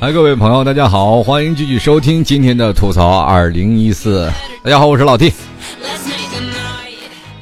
[0.00, 4.28] 嗨，各位朋友，大家好，欢迎继续收听今天的吐槽二零一四。
[4.62, 5.32] 大家好，我是老 T。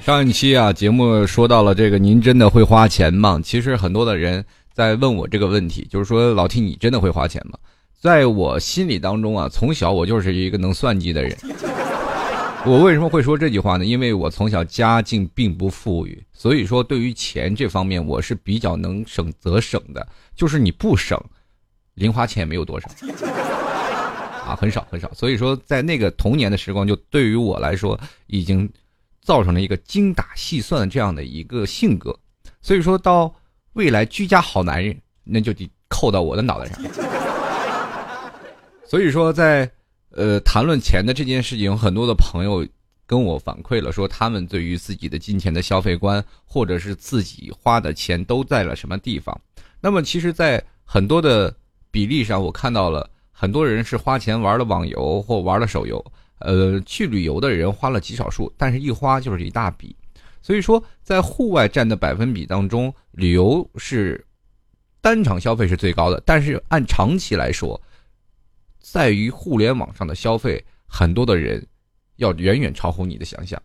[0.04, 3.40] 上一期啊，节目说到了这个，您真的会花钱吗？
[3.42, 4.44] 其实很多的人
[4.74, 7.58] 在问我这个问题，就是说老 T，你真的会花钱吗？
[8.00, 11.36] 在我心里当中啊，从小我就是一个能算计的人。
[12.64, 13.84] 我为什么会说这句话呢？
[13.84, 20.06] 因为我从小家境并不富裕，所以说对于钱这方面我是比较能省则省的。
[20.34, 21.20] 就是你不省，
[21.94, 22.88] 零花钱也没有多少
[24.46, 25.12] 啊，很少很少。
[25.12, 28.70] 所以说在那个童年的时光，就对于我来说已经。
[29.24, 32.18] 造成了一个精打细算这样的一个性格，
[32.60, 33.32] 所以说到
[33.74, 36.82] 未来居家好男人，那就得扣到我的脑袋上。
[38.84, 39.70] 所以说，在
[40.14, 42.66] 呃谈论钱的这件事情，很多的朋友
[43.06, 49.38] 跟我反馈了，说他们对于自己的金钱的消费观，或者是自己花的钱都在了什么地方。
[49.80, 51.54] 那么，其实，在很多的
[51.90, 56.04] 比例上，我看到了很多人是花钱玩了网游或玩了手游。
[56.44, 59.94] 呃，去旅游的人花了极少数，但是一花就是一大笔，
[60.42, 64.26] 所以说在户外占的百分比当中，旅游是
[65.00, 67.80] 单场消费是最高的，但是按长期来说，
[68.82, 71.64] 在于互联网上的消费，很多的人
[72.16, 73.60] 要远远超乎你的想象。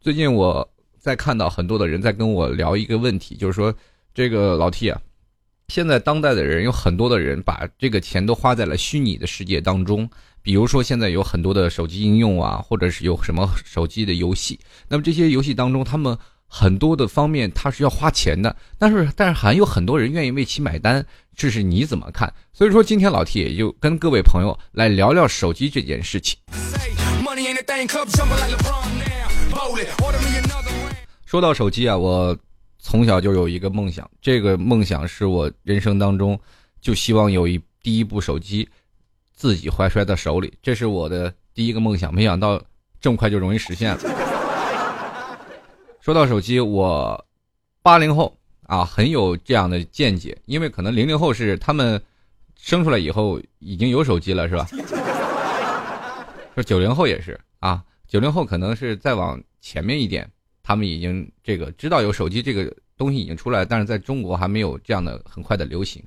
[0.00, 0.66] 最近我
[0.98, 3.74] 在看到很多的人在跟我聊一个问题，就是说
[4.14, 5.00] 这个老 T 啊，
[5.68, 10.08] 现在当代的人有很多的人把这个钱都花在了虚拟的世界当中。
[10.40, 14.60] 比如说，现在有很多的手机应用啊，或者是有什么手机的游戏。
[14.86, 16.16] 那么这些游戏当中，他们
[16.48, 22.32] 很多的方面它是要花钱的，但是但是还有很多人愿意为其买单，这是你怎么看？
[22.52, 26.38] 所以说，今天老 T 也就跟各位朋友来聊聊手机这件事情。
[31.24, 32.36] 说到手机啊，我
[32.78, 36.38] 从小就有一个梦想，这个梦想是我人生当中
[36.80, 38.68] 就希望有一第一部手机。
[39.38, 42.14] 自己怀揣在手里，这是我的第一个梦想。
[42.14, 42.58] 没想到
[43.02, 44.25] 这么快就容易实现了。
[46.06, 47.26] 说到手机，我
[47.82, 52.00] 八零后啊，很有这样的见解，因为可能零零后是他们
[52.54, 54.68] 生出来以后已经有手机了，是吧？
[56.54, 60.30] 说九零后也是啊，九零后可能是再往前面一点，
[60.62, 66.00] 他们已经这个知道有手机这个东西已经出来，但是在中国还没有这样的很快的流行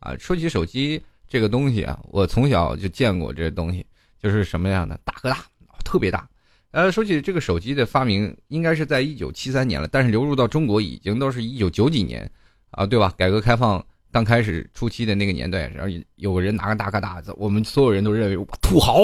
[0.00, 0.16] 啊。
[0.18, 1.00] 说起手机。
[1.28, 3.86] 这个东西啊，我从小就见过这东西，
[4.20, 5.38] 就是什么样的大哥大，
[5.84, 6.28] 特别大。
[6.74, 12.28] 呃，说起这个手机的发明，应该是在一九七三年了，但是流入到中国已经都是一九九几年，
[12.72, 13.14] 啊，对吧？
[13.16, 13.80] 改革开放
[14.10, 19.02] 刚开始初期的那个年代，然后有个人拿个大哥大，我们所有人都认为土豪。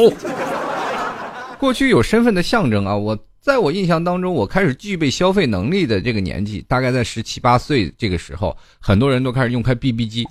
[1.60, 10.24] 过去有身份的象征啊，我在我印象当中，我开始具备消费能力的这个年纪，大概在十七八岁这个时候，很多人都开始用开 BB 机。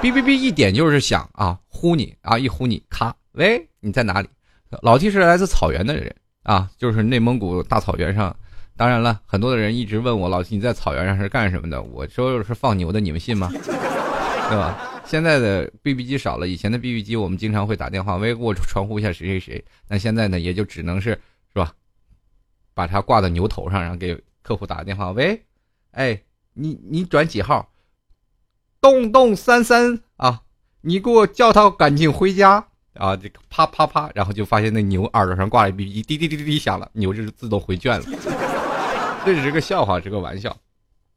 [0.00, 4.28] 哔哔哔一点就是响啊，呼你啊，一呼你，咔，喂，你在哪里？
[4.82, 8.34] 老 T 是来自草原的人啊，就是内蒙古大草原上。
[8.76, 11.82] 当然了，很多的人一直问我老 T 你在草原上是干什么的？
[11.82, 13.50] 我说是放牛的，你们信吗？
[14.48, 15.02] 对吧？
[15.04, 19.64] 现在的 BB 机少了，以前的 BB 机我们经常会打电话，喂，给我传呼一下谁谁谁。
[19.88, 21.10] 那现在呢，也就只能是
[21.52, 21.72] 是吧，
[22.74, 25.42] 把它挂在牛头上，然后给客户打个电话，喂，
[25.92, 26.20] 哎，
[26.54, 27.72] 你你转几号？
[28.80, 30.42] 洞洞三三啊，
[30.82, 33.16] 你给我叫他赶紧回家啊！
[33.16, 38.06] 这个啪啪啪，然后就发现那牛耳朵上挂了 BB 机，滴滴滴滴滴响了，牛就是自动回圈了。
[39.24, 40.56] 这只是个笑话，是个玩笑。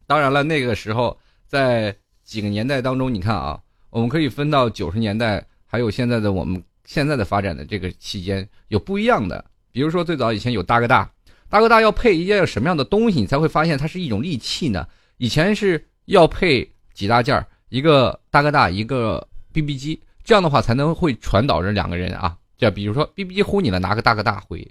[0.08, 1.18] 当然了，那个时候
[1.48, 3.60] 在几个年代当中，你看啊，
[3.90, 9.44] 我们可以分到九十年代，还有现在的我们现在的发展的这个期间有不一样的。
[9.72, 11.10] 比如说最早以前有大哥大，
[11.50, 14.88] 大哥大要配一件什么样的东西，你才会发现它是一种利器呢？
[15.18, 17.46] 以前是要配几大件儿。
[17.70, 22.38] 一个大哥大，一个 BB 机，这样的话才能会传导着两个人啊。
[22.56, 24.64] 就比如说 BB 机呼你了，拿个大哥大回，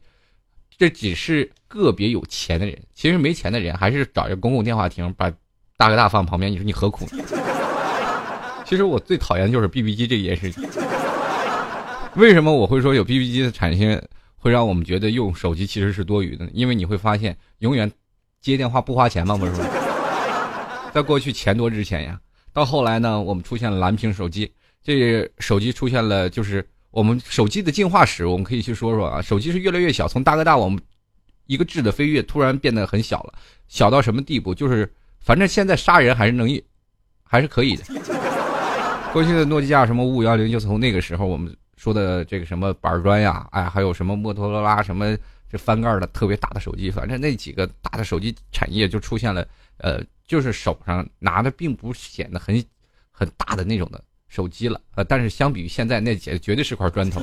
[0.79, 5.29] 这只是个别有钱的人，其实没钱的人还是找一个公共电话亭，把
[5.77, 6.53] 大哥大放旁边。
[6.53, 7.25] 你说你何苦呢？
[8.65, 10.63] 其实我最讨厌的就是 BB 机这件事情。
[12.15, 14.01] 为什么我会说有 BB 机的产生
[14.37, 16.49] 会让我们觉得用手机其实是多余的？
[16.53, 17.91] 因为你会发现，永远
[18.41, 19.37] 接电话不花钱吗？
[19.37, 19.67] 不是吗？
[20.95, 22.21] 在过去钱多值钱呀。
[22.53, 24.53] 到后来呢，我们出现了蓝屏手机，
[24.83, 29.21] 这手机出现了，就是我们手机的进化史，我们可以去说说啊。
[29.21, 30.81] 手机是越来越小，从大哥大我们
[31.47, 33.35] 一个质的飞跃，突然变得很小了，
[33.69, 34.55] 小到什么地步？
[34.55, 34.91] 就是
[35.21, 36.49] 反正现在杀人还是能，
[37.23, 37.85] 还是可以的。
[39.13, 45.17] 过去的诺基亚什么五五幺零，就从那个时候我们说的这个什么板砖呀，哎，还有什么摩托罗拉什么
[45.51, 49.47] 这翻盖的特别大的手机，反正那几个大的手机产业就出现了，
[49.79, 50.03] 呃。
[50.29, 52.63] 就是手上拿的并不显得很，
[53.11, 57.21] 很大的那种的手机了呃，但是相比于现在，那绝绝对是块砖头。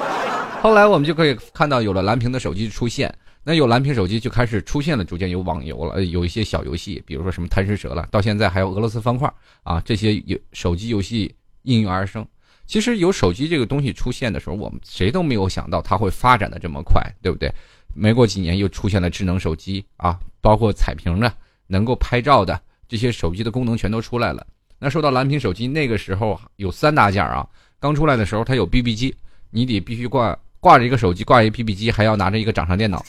[0.62, 3.14] 后来我们就可以看到，有了蓝屏的手机出现，
[3.44, 12.26] 那有蓝屏手机就开始出现了，逐渐有网游了，有一些小游戏，比如说什么贪吃蛇了，到现在还有俄罗斯方块啊，这些有手机游戏应运而生。
[12.66, 17.50] 其实有手机这个东西出现的时候，我们谁都没有想到它会发展的这么快，对不对？
[17.94, 21.32] 没过几年又出现了智能手机啊，包括彩屏的、
[21.66, 24.46] 能够拍照的这些手机的功能全都出来了。
[24.78, 27.46] 那说到蓝屏手机，那个时候有三大件啊，
[27.80, 29.16] 刚出来的时候它有 BB 机，
[29.50, 30.38] 你得必须挂。
[30.60, 33.00] 挂着一个手机，挂一个 BB 机，还要拿着一个掌上电脑。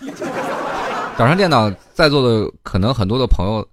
[1.17, 3.67] 掌上电脑在座的可能很多的朋友，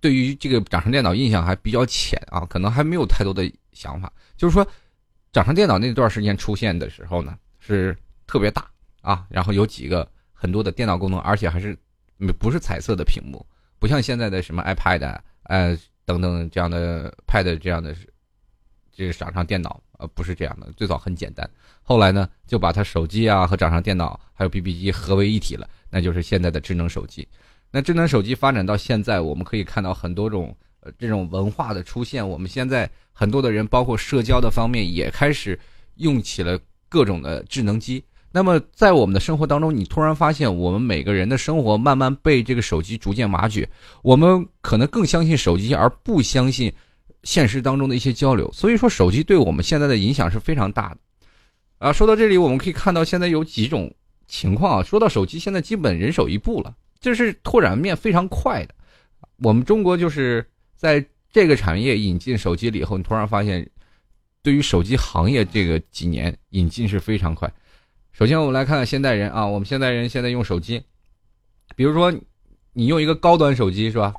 [0.00, 4.12] 对于这个掌上电脑印象还比较浅啊，可能还没有太多的想法。
[4.36, 4.66] 就是说，
[5.32, 7.96] 掌上电脑那段时间出现的时候呢，是
[8.26, 8.68] 特别大
[9.02, 11.78] 啊，然后有几个很多的电脑功能，而且还是
[12.40, 13.46] 不是彩色的屏幕，
[13.78, 17.94] 不像现在的什么 iPad 呃等等这样的 Pad 这样的，
[18.92, 19.82] 这个掌上电脑。
[19.98, 21.48] 呃，不是这样的，最早很简单，
[21.80, 27.28] 后来呢，就把它手机啊和掌上电脑还有 BB 机合为一体了，那就是现在的智能手机。
[27.70, 32.28] 那智能手机发展到现在，我们可以看到很多种呃这种文化的出现。
[32.28, 35.56] 我们现在很多的人，包括社交的方面，也开始
[35.98, 36.58] 用起了
[36.88, 38.04] 各种的智能机。
[38.32, 43.66] 那么在我们的生活当中，你突然发现，我们每个人的生活慢慢被这个手机逐渐麻痹，
[44.02, 46.72] 我们可能更相信手机，而不相信。
[47.24, 50.98] 现实当中的一些交流，所以说手机对我们现在的影响是非常大的，
[51.78, 53.88] 啊，说到这里，我们可以看到现在有几种
[54.26, 54.82] 情况啊。
[54.82, 58.74] 说到手机，现在基本人手一部了，这是拓展面非常快的。
[59.36, 60.44] 我们中国就是
[60.74, 63.64] 在这个产业引进手机了以后，你突然发现，
[64.42, 67.48] 对于手机行业这个几年引进是非常快。
[68.12, 70.82] 首先，我们来看看现代人啊，我们现代人现在用手机，
[71.74, 72.12] 比如说
[72.74, 74.12] 你用一个高端手机是吧？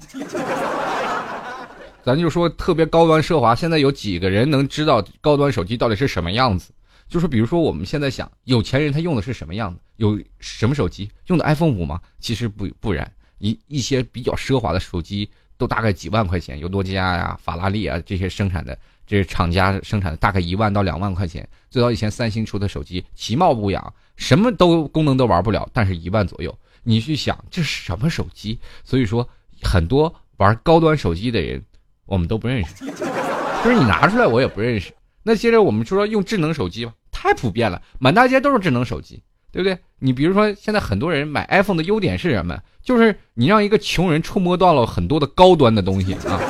[2.04, 6.74] 咱就说特别高端奢华，现在有几个人能知道高端手机到底是什么样子？
[7.08, 9.80] 就是比如说我们现在想，有钱人他用的是什么样子？
[9.98, 12.02] 有什么手机用的 iPhone 五吗？
[12.20, 21.48] 其实不不然，一一些比较奢华的手机都大概几万块钱，有诺基亚呀、法拉利啊这些生产的，这是厂家生产的，大概一万到两万块钱。
[21.70, 26.58] 最早以前三星出的手机其貌不扬，什么都功能都玩不了，但是一万左右。
[26.84, 28.60] 你去想这是什么手机？
[28.84, 29.28] 所以说
[29.62, 31.64] 很多玩高端手机的人。
[32.06, 34.94] 我们都不认识，就是你拿出来我也不认识。
[35.24, 39.24] 那接着我们说说用智能手机吧，太普遍了，满大街都是智能手机，
[39.54, 39.78] 对不对？
[40.00, 42.58] 你比如说现在很多人买 iPhone 的优点是什么？
[42.84, 46.42] 就是你让一个穷人触摸到了很多的高端的东西啊。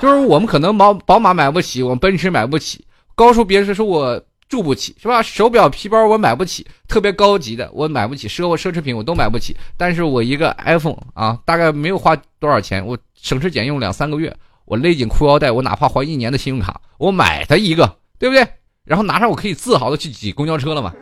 [0.00, 2.86] 就是我们可能宝宝马买不起，我们奔驰买不起，
[3.16, 5.20] 高速别墅我住不起，是吧？
[5.20, 9.56] 手表皮包我买不起，特别高级的我买不起，奢奢侈品我都买不起。
[9.76, 14.34] 但是我一个 iPhone 啊，大概没有花多少钱，我省吃俭用两三个月。
[14.64, 18.46] 我勒紧裤腰带，我哪怕还一年的信用卡，我买它一个，对不对？
[18.84, 20.94] 然后拿上，我可以自豪的去挤公交车了嘛？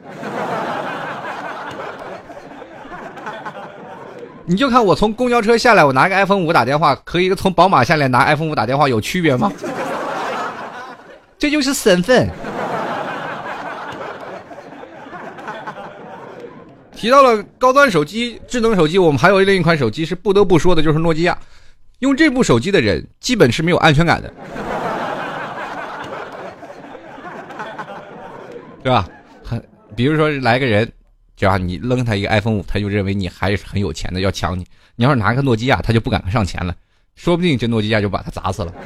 [4.50, 9.52] 你就看我从公交车下来，我拿个 iPhone 五打电话，和一个从宝马下来拿 iPhone 五打电话有区别吗？
[11.38, 12.29] 这就是身份。
[16.93, 21.38] 提到了高端手机、智能手机，我们还有另一款手机是不得不说的，就是诺基亚。
[22.00, 24.33] 用这部手机的人基本是没有安全感的，
[28.83, 29.07] 对吧？
[29.45, 29.64] 很，
[29.95, 30.90] 比如说来个人，
[31.40, 34.66] 只要你扔他一个 iPhone 五，他就认为你还是很有钱的，要抢你。
[34.94, 36.76] 你要是拿个诺基亚，他就不敢上前了，
[37.14, 38.75] 说不定这诺基亚就把他砸死了。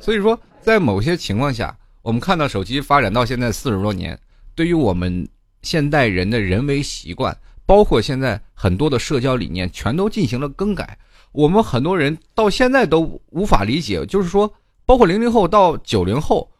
[0.00, 4.18] 所以说，在某些情况下，我们看到手机发展到现在四十多年，
[4.56, 5.28] 对于我们
[5.62, 7.36] 现代人的人为习惯。
[7.64, 10.98] 包括现在很多的社交理念全都进行了更改，
[11.30, 14.52] 我们很多人到现在都无法理解，就是说，
[14.84, 16.50] 包括零零后到九零后、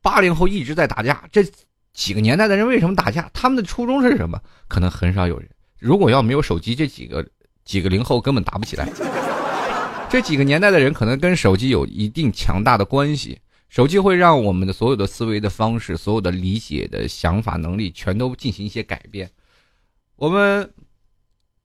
[0.00, 1.44] 八零后一直在打架，这
[1.92, 3.30] 几个年代的人为什么打架？
[3.32, 4.40] 他们的初衷是什么？
[4.68, 5.48] 可能很少有人。
[5.78, 7.26] 如果要没有手机，这几个
[7.64, 8.88] 几个零后根本打不起来。
[10.10, 13.38] 这几个年代的人可能跟手机有一定强大的关系。
[13.68, 19.30] 手机会让我们的所有的思维的方式、所有的理解的想法能力全都进行一些改变。
[20.16, 20.72] 我们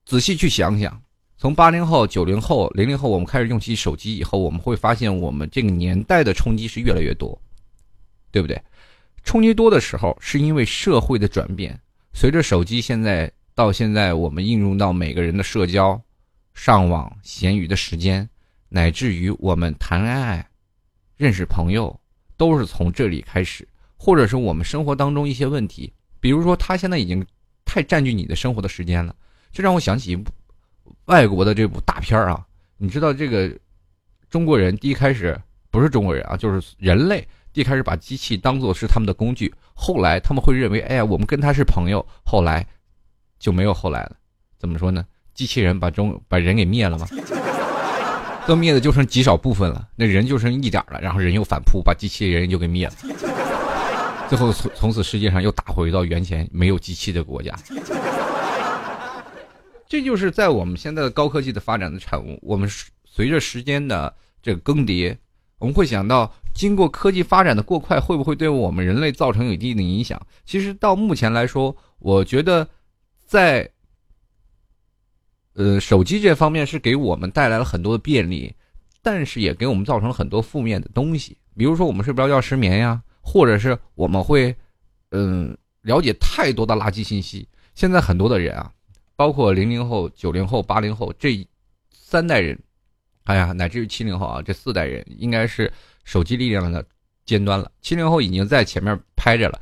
[0.04, 1.00] 仔细去想想，
[1.38, 7.40] 从八零后、九零后、零零后，我们开始用起手机以后，我们会发现，我们这个年代的冲击是越来越多，
[8.34, 8.60] 对不对？
[9.22, 11.78] 冲击多的时候，是因为社会的转变。
[12.12, 16.02] 随着手机现在到现在，我们应用到每个人的社交、
[16.54, 18.28] 上网、闲余的时间，
[18.68, 20.44] 乃至于我们谈恋爱、
[21.16, 21.98] 认识朋友，
[22.36, 27.24] 都是从这里开始，或者是我们生活当中一些问题，比如说他现在已经。
[27.66, 29.16] 太占据你的生活的时间了，
[29.50, 30.30] 这让我想起一部
[31.06, 33.50] 外国的这部大片啊，你知道这个
[34.28, 35.36] 中国人第一开始
[35.70, 42.66] 不是中国人啊，就是人类一开始把机器当做是他们的工具，后来他们会认为，哎呀，我们跟他是朋友，后来
[43.38, 44.16] 就没有后来了。
[44.58, 45.04] 怎么说呢？
[45.34, 47.06] 机器人把中把人给灭了吗？
[48.46, 52.92] 都灭的就剩极少部分了，那人就剩一点了，然后人又反扑，把机器人又给灭了，
[54.28, 57.54] 最后从从此世界上又打回到原前没有机器的国家。
[59.86, 62.38] 这就是在我们现在的高科技的发展的产物。
[62.42, 62.68] 我们
[63.04, 65.16] 随着时间的这个更迭，
[65.58, 70.20] 我们会想到，经过科技发展的过快，会不会对我们人类造成有一定的影响？
[70.46, 72.66] 其实到目前来说，我觉得，
[73.26, 73.68] 在
[75.54, 78.54] 呃手机这方面是给我们带来了很多的便利，
[79.02, 81.36] 但是也给我们造成了很多负面的东西。
[81.56, 84.54] 比如说，我们睡不着觉、失眠呀，或者是我们会
[85.10, 87.46] 嗯了解太多的垃圾信息。
[87.74, 88.70] 现在很多的人啊。
[89.16, 91.46] 包括零零后、九零后、八零后这
[91.92, 92.58] 三代人，
[93.22, 95.72] 哎呀，乃至于七零后啊，这四代人应该是
[96.04, 96.84] 手机力量的
[97.24, 97.70] 尖端了。
[97.80, 99.60] 七零后已经在前面拍着了，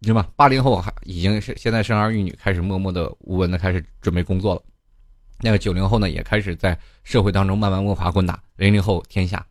[0.00, 0.28] 对吧？
[0.36, 4.62] 八零后还已经是现在生儿育女，开始默默的、无闻的开始准备工作了。
[5.42, 8.42] 那个九零后呢，也开始在社会当中慢慢摸爬滚打。
[8.56, 9.44] 零零后天下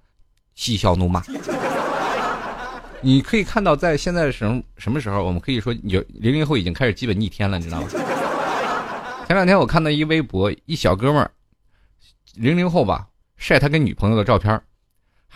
[0.55, 1.23] 嬉笑怒骂，
[3.01, 7.87] 你可以看到，在现在什什么时候，我们可以说有零零后已经开始基本逆天了，你知道吗？
[9.27, 11.31] 前两天我看到一微博，一小哥们儿，
[12.35, 14.61] 零零后吧，晒他跟女朋友的照片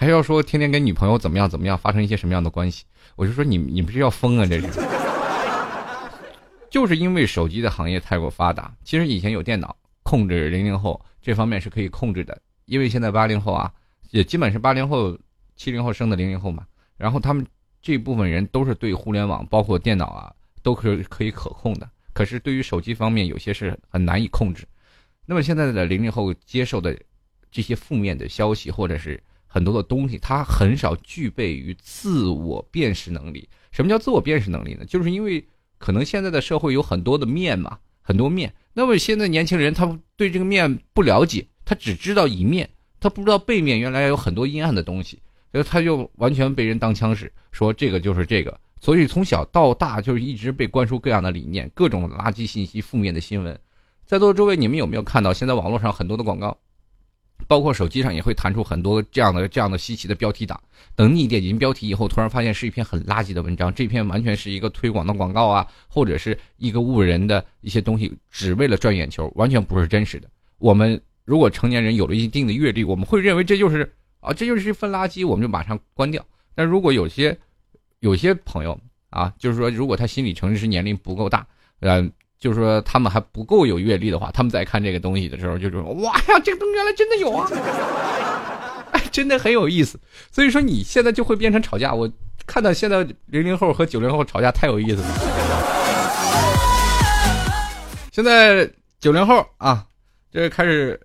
[0.03, 2.83] 还要说天天跟女朋友怎么样怎么样，发生一些什么样的关系。
[3.15, 4.45] 我就说你你不是要疯啊？
[4.45, 4.67] 这是，
[6.69, 8.75] 就是因为手机的行业太过发达。
[8.83, 13.72] 其实以前有电脑控制零零后这方面是可以控制的，因为现在八零后啊，
[14.12, 15.17] 也基本是八零后、
[15.55, 16.65] 七零后生的零零后嘛，
[16.98, 17.45] 然后他们
[17.81, 21.89] 这部分人都是对互联网包括电脑啊都可可以可控的。
[22.12, 24.67] 可是对于手机方面，有些是很难以控制。
[25.25, 27.00] 那么现在的零零后接受的
[27.50, 29.22] 这些负面的消息，或者是
[29.53, 33.48] 很多的东西，他很少具备于自我辨识能力。
[33.72, 34.83] 什么叫自我辨识能力呢？
[34.83, 38.51] 就是因为可能现在的社会有很多的面嘛，很多面。
[38.74, 42.67] 那么现在年轻人他对这个面不了解，他只知道一面，
[43.00, 48.60] 他不知道背面原来有很多阴暗的东西，所以他就完全被人当枪使，说这个就是这个。
[48.81, 53.60] 所以从小到大就是一直被灌输各样的理念，各种垃圾信息、负面的新闻。
[54.03, 56.57] 在座的诸位，你们有没有看到现在网络上很多的广告，
[57.53, 60.60] 包括手机上也会弹出很多这样的、这样的稀奇的标题党。
[60.95, 70.27] 等你点进标题以后，突然发现是一篇很垃圾的文章，这篇完全是一个推广的广告啊，或者是一个误人的一些东西，只为了赚眼球，完全不是真实的。
[70.57, 76.25] 我们如果成年人有了一定的阅历，我们会认为这就是啊，这就是一份垃圾，我们就马上关掉。
[76.55, 77.38] 但如果有些，
[78.00, 78.75] 有些朋友
[79.12, 81.45] 啊，就是说，如果他心理承受年龄不够大，
[81.81, 82.01] 呃，
[82.43, 87.50] 就是说他们还不够有阅历的话，他们在看这个东西的时候，就是说哇呀，这个东西原来真的有啊，
[88.91, 89.97] 哎，真的很有意思。
[90.29, 91.93] 所以说你现在就会变成吵架。
[91.93, 92.12] 我
[92.45, 95.07] 看到现在零零后和九零后吵架太有意思了。
[98.12, 98.69] 现在
[99.00, 99.85] 九零后啊，
[100.29, 101.00] 这开始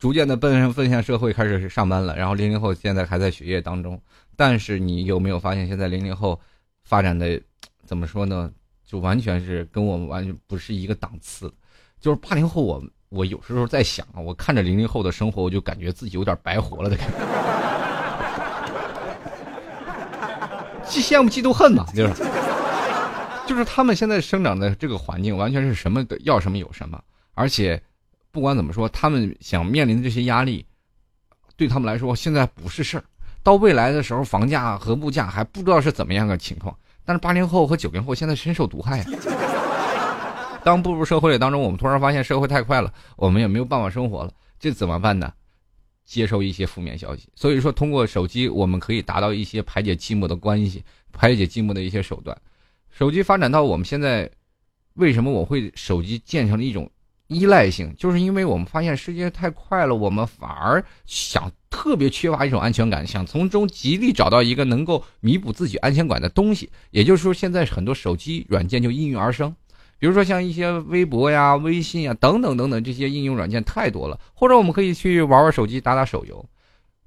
[0.00, 4.02] 逐渐的奔奔向社会，开始上班了，然后零零后现在还在学业当中。
[4.34, 6.40] 但是你有没有发现，现在零零后
[6.82, 7.40] 发展的
[7.86, 8.50] 怎么说呢？
[8.94, 11.52] 就完全是跟我们完全不是一个档次。
[12.00, 17.16] 就是八零后，我我有时候在想啊，我看着零零后的生活，我就感觉自己有点白活了的感觉。
[20.84, 22.22] 既羡慕嫉妒恨嘛，就是，
[23.48, 27.02] 就是他们现在生长的这个环境，完全是什么要什么有什么。
[27.32, 27.82] 而且，
[28.30, 30.64] 不管怎么说，他们想面临的这些压力，
[31.56, 33.02] 对他们来说现在不是事儿。
[33.42, 36.72] 到未来的时候，房价和物价还不知道是怎么样个情况。
[37.04, 39.04] 但是八零后和九零后现在深受毒害呀。
[40.64, 45.32] 当步入社会当中，我们突然发现社会太快了，我们也没有办法生活了，这怎么办呢？
[46.06, 47.28] 接受一些负面消息。
[47.34, 50.82] 所以说，通过手机，我们可以达到一些排解寂寞的关系，
[51.12, 52.36] 排解寂寞的一些手段。
[52.90, 54.30] 手机发展到我们现在，
[54.94, 56.90] 为什么我会手机建成了一种？
[57.28, 66.68] 依赖性，就是因为我们发现世界太快了，我们反而想特别缺乏一种安全感，想从中极力找到一个能够弥补自己安全感的东西。
[66.90, 69.56] 也就是说，现在很多手机软件就应运而生，
[69.98, 76.44] 比如说像一些微博呀、微信呀等等等等这些应用软件太多了，或者我们可以去玩玩手机、打打手游。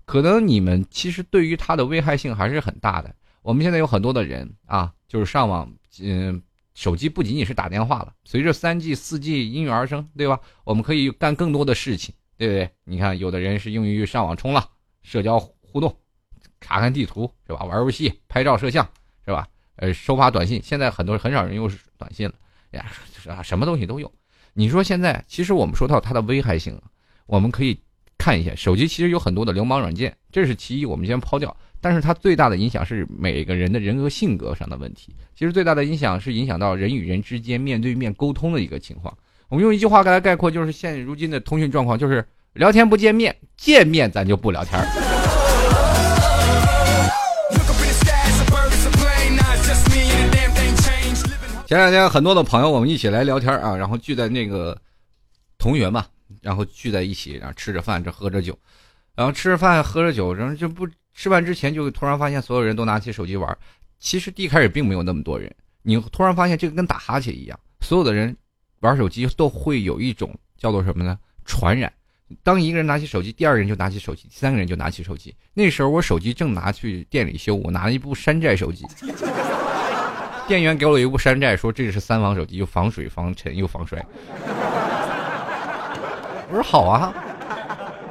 [0.06, 3.14] 可能你们其实对于它的危害性还是很大的。
[3.44, 5.72] 我们现在有很多的人啊，就是上网，
[6.02, 6.42] 嗯。
[6.78, 10.40] 手机不仅仅是打电话了，随着三 G、四 G 应运而生，对吧？
[10.64, 12.70] 我们可以干更多的事情，对不对？
[12.84, 14.64] 你看，有的人是用于上网冲浪、
[15.02, 15.98] 社交互动、
[16.62, 17.64] 查看地图，是吧？
[17.64, 18.88] 玩游戏、拍照、摄像，
[19.26, 19.48] 是吧？
[19.78, 21.68] 呃，收发短信，现在很多很少人用
[21.98, 22.36] 短信了，
[22.74, 22.86] 呀，
[23.28, 24.14] 啊，什么东西都有。
[24.54, 26.80] 你说现在，其实我们说到它的危害性，
[27.26, 27.82] 我们可以
[28.20, 31.58] 看一下手机，其实有很多的流氓软件，这是其一，我们先抛掉。
[31.80, 35.16] 但是它最大的影响是每个人的人格性格上的问题。
[35.36, 39.16] 其实最大的影响是影响到人与人之间面对面沟通的一个情况。
[39.50, 44.80] 我们用一句话来概括，就是现如今的通讯状况，就是聊天不见面，见面咱就不聊天。
[51.68, 54.78] 前两天很多的朋友，我们一起来聊天啊，然后聚在那个
[55.58, 56.06] 同学嘛，
[56.42, 58.58] 然后聚在一起，然后吃着饭，这喝着酒，
[59.16, 63.58] 然后吃着饭喝着酒，然后就不吃饭之前就突然发现所有人都拿起手机玩。
[63.98, 68.38] 其实一开始并没有那么多人，你突然发现这个跟打哈欠一样，所有的人
[68.82, 71.18] 玩手机都会有一种叫做什么呢？
[71.44, 71.92] 传染。
[72.44, 75.34] 当一个人拿起手机，第二个人就拿起手机，第三个人就拿起手机。
[75.56, 78.86] 那时候我手机正拿去店里修，我拿了一部山寨手机。
[80.48, 84.06] 店员给我一部山寨，说这是三防手机，又防水、防尘又防摔。
[86.48, 87.12] 我说好啊，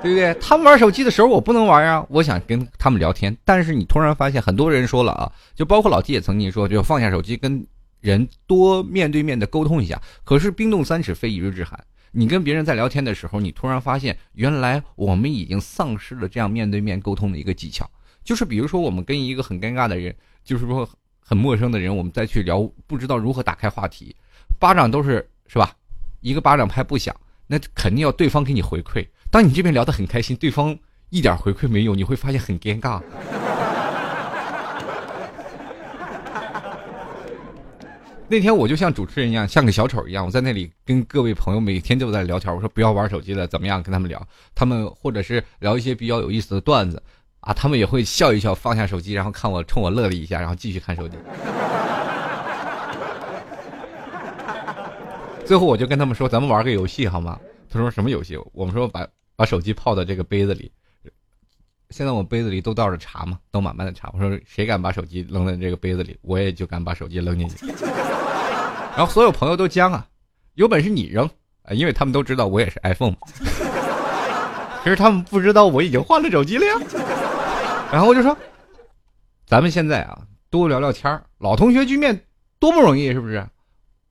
[0.02, 0.34] 对不对？
[0.40, 3.36] 他们玩手机的时候我不能玩啊，我想跟他们聊天。
[3.44, 7.66] 但是你突然发现，很多人说了啊，就包括老 T 也曾经说，就放下手机，跟
[8.00, 10.00] 人多面对面的沟通一下。
[10.24, 11.78] 可是冰冻三尺非一日之寒，
[12.12, 17.88] 你跟别人在聊天的时候，你突然发现，原来我们已经丧失了这样面对面沟通的一个技巧。
[18.24, 20.88] 就是比如说，我们跟一个很尴尬的人，就是说。
[21.28, 24.14] 很陌生的人，我们再去聊，不知道如何打开话题，
[24.60, 25.72] 巴掌都是是吧？
[26.20, 27.12] 一个巴掌拍不响，
[27.48, 29.04] 那肯定要对方给你回馈。
[29.36, 30.74] 当你这边聊得很开心，对方
[31.10, 32.98] 一点回馈没有，你会发现很尴尬。
[38.28, 42.50] 那天我就像主持人一样，像个小丑一样，我在那里跟各位朋友每天都在聊天。
[42.54, 43.82] 我说不要玩手机了，怎么样？
[43.82, 47.02] 跟他们聊，他们或者是聊一些比较有意思的段子。
[47.40, 51.18] 啊，他们也会笑一笑，放下手机，然后看我，冲我乐了一下，然后继续看手机。
[55.44, 60.72] 最后我就跟他们说：“咱们玩个游戏好吗？”他说：“什么游戏？”我们说：“把把手机泡到这个杯子里。”
[61.90, 64.10] 现在我杯子里都倒着茶嘛，都满满的茶。
[64.12, 67.66] 我说：“谁敢把手机扔在这个杯子里，我也就敢把手机扔进去。
[68.96, 70.04] ”然后所有朋友都僵啊，
[70.54, 71.30] 有本事你扔，
[71.70, 73.14] 因为他们都知道我也是 iPhone。
[74.82, 76.74] 可是他们不知道我已经换了手机了呀。
[77.92, 78.36] 然后我就说，
[79.46, 80.18] 咱们现在啊，
[80.50, 82.20] 多聊聊天老同学聚面
[82.58, 83.46] 多不容易，是不是？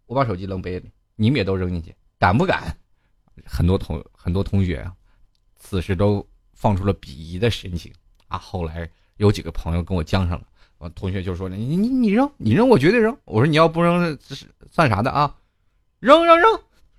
[0.05, 2.77] 我把手机扔杯里，你们也都扔进去，敢不敢？
[3.45, 4.93] 很多同很多同学啊，
[5.67, 6.23] 此时都
[6.53, 7.91] 放出了鄙夷的神情
[8.27, 8.37] 啊。
[8.37, 10.43] 后来有几个朋友跟我犟上了，
[10.77, 15.35] 我同学就说：“你你你扔，你扔，我绝对扔。”我说：“你要不扔，这是算啥的啊？
[15.99, 16.47] 扔扔扔！”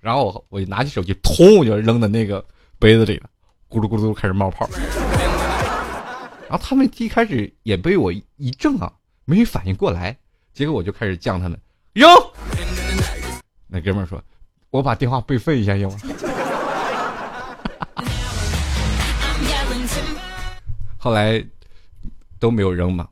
[0.01, 2.45] 然后我我就拿起手机，通我就扔在那个
[2.77, 3.29] 杯子里了，
[3.69, 4.69] 咕噜咕噜开始冒泡。
[6.49, 8.91] 然后他们一开始也被我一正啊，
[9.25, 10.17] 没反应过来，
[10.53, 11.57] 结果我就开始犟他们，
[11.93, 12.09] 扔。
[13.67, 14.21] 那哥们儿说
[14.71, 15.97] ：“我把电话备份一下行吗？”
[21.07, 21.41] 后来
[22.37, 23.07] 都没有扔嘛，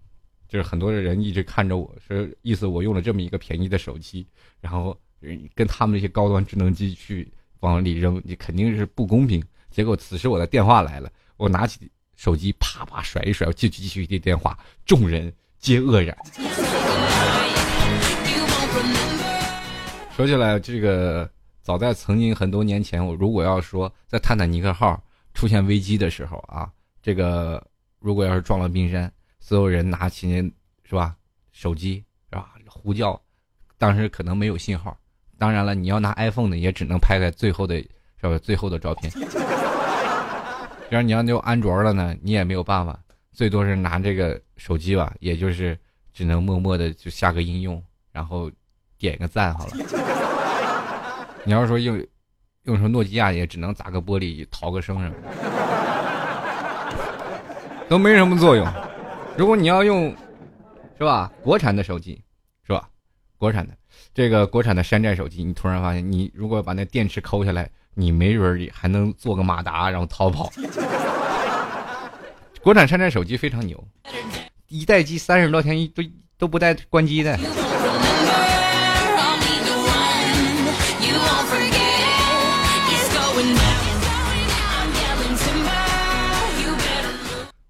[0.49, 4.27] 就是很多的人一直看着我说，意思我用了这么一个便宜的手机，
[4.59, 4.99] 然后
[5.53, 7.31] 跟他们那些高端智能机去
[7.61, 9.41] 往里扔，你肯定是不公平。
[9.71, 11.89] 结果此时我的电话来了，我拿起。
[12.17, 16.13] 手机啪啪甩一甩，继继续接电话，众人皆愕然。
[20.17, 21.31] 说起来，这个
[21.61, 25.01] 早在曾经很多年前，我如果要说在泰坦尼克号
[25.33, 26.69] 出现危机的时候啊，
[27.01, 27.65] 这个
[28.05, 30.29] 如果要是撞了冰山，所有人拿起
[30.83, 31.15] 是吧
[31.51, 33.19] 手机是吧呼叫，
[33.79, 34.95] 当时可能没有信号。
[35.39, 37.77] 当然了，你要拿 iPhone 的，也只能拍个最后的
[38.21, 39.11] 是吧最后的照片。
[40.91, 42.95] 要是你要用安卓了呢，你也没有办法，
[43.33, 45.75] 最多是拿这个手机吧，也就是
[46.13, 48.51] 只能默默的就下个应用，然后
[48.99, 49.71] 点个赞好了。
[51.43, 51.99] 你要是说用
[52.65, 55.15] 用成诺基亚，也只能砸个玻璃逃个生什么，
[57.87, 58.67] 都没什么作用。
[59.37, 60.15] 如果你要用，
[60.97, 61.31] 是吧？
[61.41, 62.21] 国产的手机，
[62.65, 62.89] 是吧？
[63.37, 63.73] 国产的
[64.13, 67.69] 这个国产的山寨手机，你突然发现，你如果把那电池抠下来。
[67.97, 70.51] 你没准儿还能做个马达，然后逃跑。
[72.61, 73.81] 国产山寨手机非常牛，
[74.67, 76.03] 一待机三十多天一都
[76.37, 77.39] 都不带关机的。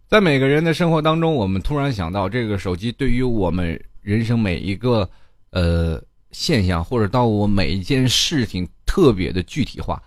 [0.07, 5.09] 在每个人的生活当中，我们突然想到，这个手机对于我们人生每一个
[5.49, 5.99] 呃
[6.31, 10.01] 现象，或者到我每一件事情特别的具体化。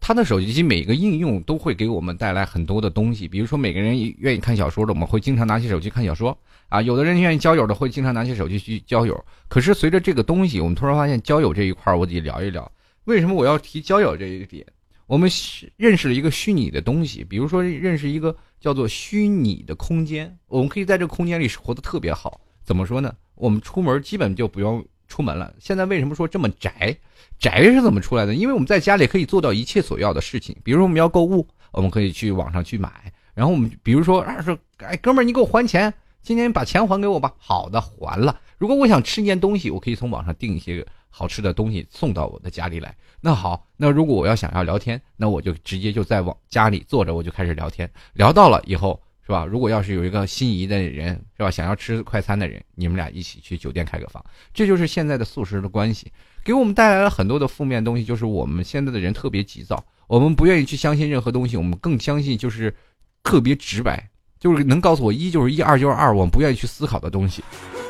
[0.00, 6.36] 他的手机每个应用都会给我们带来很多的东西，比如说每个人愿意看小说的，我们会经常拿起手机看小说
[6.68, 9.24] 啊；有的人愿意交友的，会经常拿起手机去交友。
[9.46, 12.70] 可是随着这个东西，我们突然发现交友这一块，我得聊一聊。
[13.04, 14.66] 为什么我要提交友这一点？
[15.06, 15.30] 我们
[15.76, 22.40] 认识了一个虚拟的东西，比如说认识一个叫做虚拟的空间，我们可以在这个空间里活得特别好。
[22.64, 23.14] 怎么说呢？
[23.34, 25.52] 我们出门基本就不用出门了。
[25.60, 26.96] 现在为什么说这么宅？
[27.38, 28.34] 宅是怎么出来的？
[28.34, 30.56] 因为我们在家里可以做到一切所要的事情。
[30.64, 33.12] 比如说我们要购物，我们可以去网上去买。
[33.34, 37.34] 然后我们比如说啊说，哎哥们儿，你给我还钱，今天把钱还给我吧。
[37.36, 38.40] 好的，还了。
[38.56, 42.92] 如果我想吃一件东西，我可以从网上订一些好吃的东西送到我的家里来。
[43.20, 47.88] 那好，那如果我要想要聊天，那我就直接就在往家里坐着，我就开始聊天。
[48.14, 49.46] 聊到了以后，是吧？
[49.46, 51.48] 如果要是有一个心仪的人，是吧？
[51.52, 54.22] 想要吃快餐的人，你们俩一起去酒店开个房，
[54.52, 56.10] 这就是现在的素食的关系，
[56.42, 58.04] 给我们带来了很多的负面东西。
[58.04, 62.74] 就是我们现在的人特别急躁，我们不愿意去相信任何东西，我们更相信就是
[63.22, 64.10] 特别直白，
[64.44, 67.42] 就是能告诉我一就是一，二就是二，我们不愿意去思考的东西。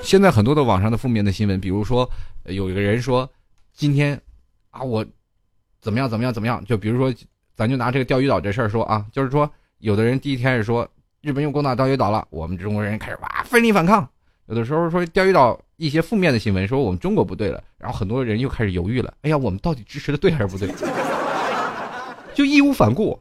[0.03, 2.09] 现在很多的网上的负面的新闻，比如说
[2.45, 3.29] 有一个人说，
[3.73, 4.19] 今天
[4.71, 5.05] 啊我。
[5.81, 6.09] 怎么样？
[6.09, 6.33] 怎么样？
[6.33, 6.65] 怎么样？
[6.65, 7.15] 就比如说，
[7.55, 10.89] 咱就拿这个钓鱼岛这事儿说啊，就是说，有的人第一天是说
[11.21, 14.03] 日本又攻打钓鱼岛了，我们中国人开始哇奋力反抗；
[14.47, 19.13] 有的时候说钓鱼岛一些负面的新闻，说我们中国不对了，然后很多人又开始犹豫了。
[19.21, 20.73] 哎呀，我们到底支持的对还是不对？
[22.33, 23.21] 就义无反顾，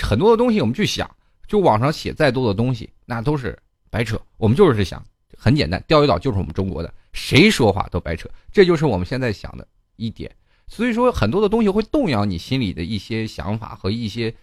[0.00, 1.10] 很多的东西我们去想，
[1.46, 3.58] 就网上写再多的东西，那都是
[3.90, 4.20] 白扯。
[4.36, 5.04] 我们就是想，
[5.36, 8.28] 很简单，钓鱼岛就是我们中国的，谁说话都白扯。
[8.52, 10.30] 这就是我们现在想的一点。
[10.66, 14.34] 所以说，很多的东西会动摇你心里的一些想法和一些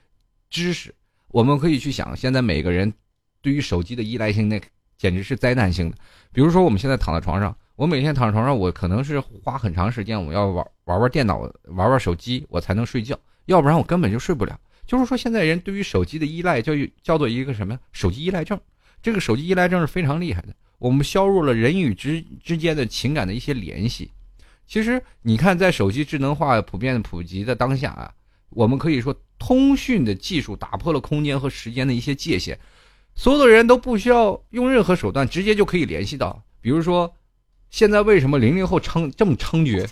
[0.49, 0.93] 知识。
[1.29, 2.93] 我们可以去想，现在每个人
[3.41, 4.61] 对于手机的依赖性，那
[4.97, 5.97] 简直是灾难性的。
[6.31, 14.59] 比如说，我们现在躺在床上，我每天躺在床上，我可能是花很长时间，我要玩玩玩电脑，玩玩手机，我才能睡觉，要不然我根本就睡不了。
[14.85, 17.77] 就是说，现在人对于手机的依赖，叫叫做一个什么？
[17.91, 18.59] 手机依赖症。
[19.01, 24.11] 这个手机依赖症是非常厉害的，我们削弱了人与之之间的情感的一些联系。
[24.67, 28.11] 其实你看，在手机智能化普遍普及的当下啊，
[28.51, 32.57] 我们可以说通讯的技术打破了空间和时间的一些界限，
[33.15, 36.43] 所有的人都不需要用任何手段，直接就可以联系到。
[36.61, 37.11] 比如说，
[37.69, 39.87] 现在为什么零零后猖这么猖獗，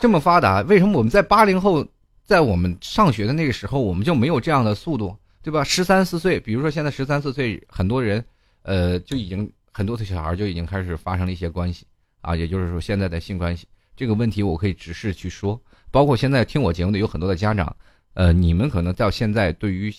[0.00, 0.60] 这么发达？
[0.62, 1.86] 为什么我们在八零后，
[2.24, 5.62] 在我们上学的那个时候，我们就没有这样的速度，对吧？
[5.62, 8.24] 十三四岁，比如说现在十三四岁，很多人，
[8.62, 11.86] 呃，就已经很多的小孩就已经开始发生了一些关系。
[12.22, 15.60] 啊，也就是说，现在的性关系这个问题，我可以直视去说。
[15.90, 17.76] 包括现在听我节目的有很多的家长，
[18.14, 19.94] 呃，你们可能到现在对于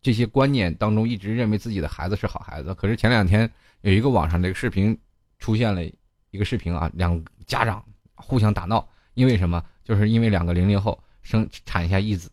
[0.00, 2.72] 这些观念当中，一直认为自己的孩子是好孩子。
[2.74, 4.96] 可是前两天有一个网上的一个视频
[5.40, 5.84] 出现了
[6.30, 9.60] 一个视频啊，两家长互相打闹，因为什么？
[9.82, 12.30] 就是因为两个零零后生产一下一子，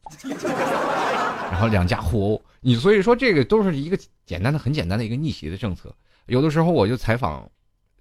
[1.50, 2.42] 然后两家互殴。
[2.60, 5.92] 你所以说这个都是一个简单的、很简单的一个逆袭的政策。
[6.28, 7.50] 有的时候我就采访。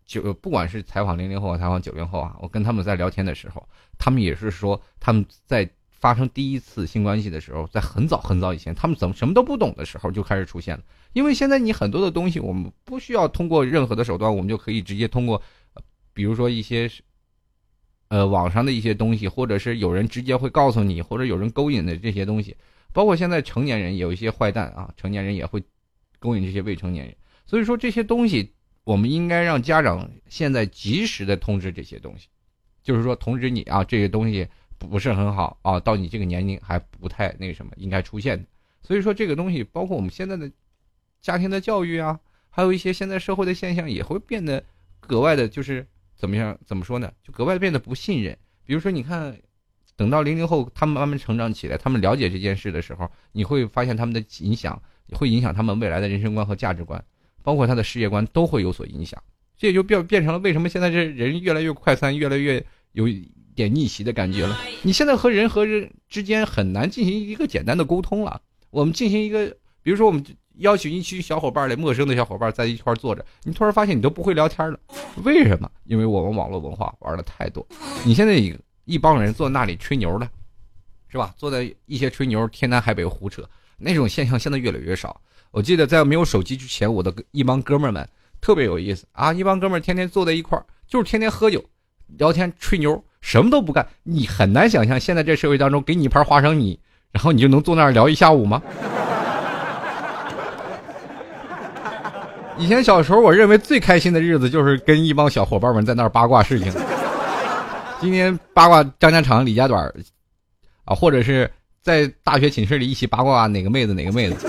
[0.06, 3.64] 就不管是采访零零后，采访九零后啊，我跟他们在聊天的时候，
[3.96, 10.82] 他们也是说他们在发生第一次性关系的时候，在很早很早以前，他们怎么什么都不懂的时候就开始出现了。
[11.12, 15.40] 因为现在你很多的东西，我们不需要通过任何的手段，我们就可以直接通过，
[16.12, 16.90] 比如说一些，
[18.10, 22.54] 呃，网上的一些东西，或者是有人直接会告诉你，或者有人勾引的这些东西，
[22.92, 25.60] 包括现在成年人有一些坏蛋啊，成年人也会
[26.18, 28.52] 勾引这些未成年人，所以说这些东西。
[28.82, 32.28] 我们应该让家长现在及时的通知这些东西，
[32.82, 38.44] 就是说通知你啊，这些东西不是很好啊，到你这个年龄还不太那什么，应该出现的。
[38.82, 40.50] 所以说这个东西，包括我们现在的
[41.20, 42.18] 家庭的教育啊，
[42.48, 44.64] 还有一些现在社会的现象，也会变得
[44.98, 45.86] 格外的，就是
[46.20, 46.56] 怎么样？
[46.66, 47.10] 怎么说呢？
[47.24, 48.36] 就格外变得不信任。
[48.66, 49.34] 比如说，你看，
[49.96, 54.80] 等到零零后他们慢慢成长起来，他们了解这件事的时候，你会发现他们的影响
[55.12, 57.02] 会影响他们未来的人生观和价值观。
[57.42, 59.18] 包括他的世界观都会有所影响，
[59.56, 64.58] 这也就变变成了为什么现在这人越来越快餐，越来越有一点逆袭的感觉了。
[64.82, 68.42] 你现在和人和人之间很难进行一个简单的沟通了。
[68.68, 70.22] 我们进行一个，比如说我们
[70.58, 74.78] 邀请一群小伙伴来，陌生的小伙伴在一块坐着，你突然发现你都不会聊天了，
[75.22, 75.70] 为什么？
[75.84, 77.66] 因为我们网络文化玩的太多。
[78.04, 80.28] 你现在一一帮人坐那里吹牛的，
[81.08, 81.32] 是吧？
[81.36, 85.20] 坐在一些吹牛，天南海北胡扯，那种现象现在越来越少。
[85.50, 88.06] 我记得在没有手机之前，我的一帮哥们儿们
[88.40, 89.32] 特别有意思啊！
[89.32, 91.64] 一帮哥们儿天天坐在一块儿，就是天天喝酒、
[92.18, 93.86] 聊天、吹牛，什么都不干。
[94.02, 96.78] 你很难想象，现在这社会当中，给你一盘花生米，
[97.10, 98.62] 然后你就能坐那儿聊一下午吗？
[102.60, 106.70] 以前小时候，我认为最开心的日子就是跟一帮小伙伴们在那儿八卦事情。
[107.98, 109.90] 今天八卦张家长、李家短，
[110.84, 114.46] 啊，或者是在大学寝室里一起八卦哪个妹子哪个妹子。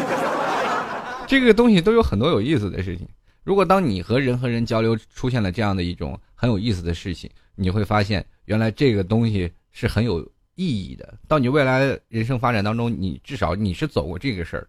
[1.26, 3.08] 这个东西都有很多有意思的事情。
[3.46, 10.20] 如果当你和人和人交流出现了这样的一种很有意思的事情，你会发现原来这个东西是很有
[10.56, 11.14] 意义的。
[11.30, 14.68] 到你未来人生发展当中，你至少你是走过这个事儿。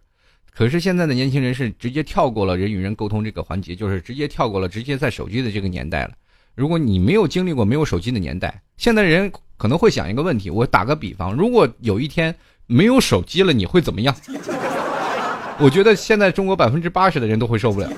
[0.55, 6.11] 可是现在的年轻人是直接跳过了人与人沟通这个环节，就是直接跳过了直接在手机的这个年代了。
[6.53, 12.35] 如果你没有经历过没有手机的年代，现在人可能会想一个问题：我打个比方，如果有一天
[12.67, 14.15] 没有手机了，你会怎么样？
[15.59, 17.91] 我觉得现在中国百分之八十的人都会受不了。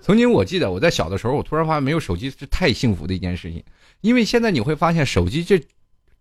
[0.00, 3.62] 曾经我记得我在小的时候，我突然发现没有手机是太幸福的一件事情，
[4.00, 5.62] 因为现在你会发现手机这，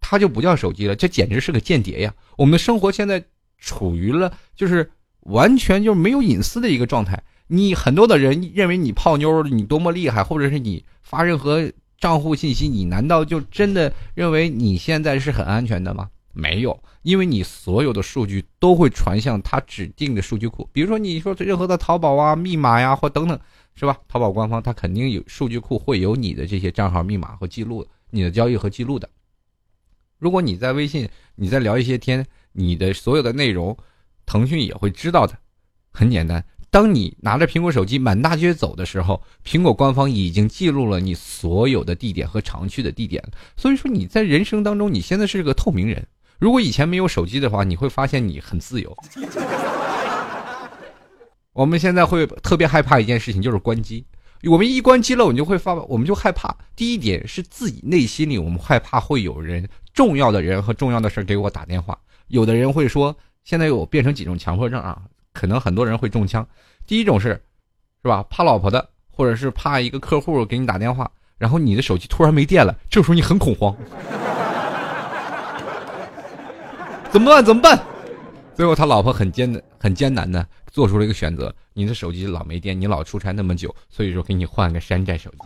[0.02, 2.14] 它就不叫手机了，这简直是个间谍呀！
[2.36, 3.24] 我们的生活现在。
[3.62, 7.24] 处于了就是完全就没有隐私的一个状态。
[7.48, 16.10] 你很多的人认为你泡妞你多么厉害，或者是你发任何账户信息，你难道就真的认为你现在是很安全的吗？
[16.34, 20.68] 没有，因为你所有的数据都会传向他指定的数据库。
[20.72, 23.38] 比如说你说任何的淘宝啊、密码呀或等等，
[23.76, 23.98] 是吧？
[24.08, 29.10] 淘宝官方它肯定有数据库，会有你的这些账号密码和记录，你的交易和记录的。
[30.18, 32.26] 如果你在微信，你在聊一些天。
[32.54, 33.78] 你的所有的内容，
[34.26, 35.38] 腾讯也会知道的。
[35.92, 43.24] 很简单，当你拿着苹果手机满大街走的时候，苹果官方已经记录了你所有的地点和常去的地点。
[43.58, 46.08] 所以说你在人生当中，你现在是个透明人。
[46.40, 48.98] 如果以前没有手机的话，你会发现你很自由。
[51.54, 54.06] 我们现在会特别害怕一件事情，就是关机。
[54.46, 56.56] 我们一关机了，我们就会发，我们就害怕。
[56.76, 62.00] 第一点是自己内心里，我们害怕会有人重要的人和重要的事给我打电话。
[62.32, 63.14] 有的人会说，
[63.44, 65.02] 现在有变成几种强迫症啊？
[65.34, 66.48] 可能很多人会中枪。
[66.88, 67.30] 第一种是，
[68.04, 68.24] 是吧？
[68.30, 73.76] 怕老婆的，或者是怕一个客户给你打电话，然后你的手机突然没电了，这时候你很恐慌，
[77.12, 77.44] 怎么办？
[77.44, 77.78] 怎么办？
[78.56, 85.38] 最后他老婆很艰难很艰难的做出了一个选择：你的手机老没电，你老出差那么久，所以说给你换个山寨手机。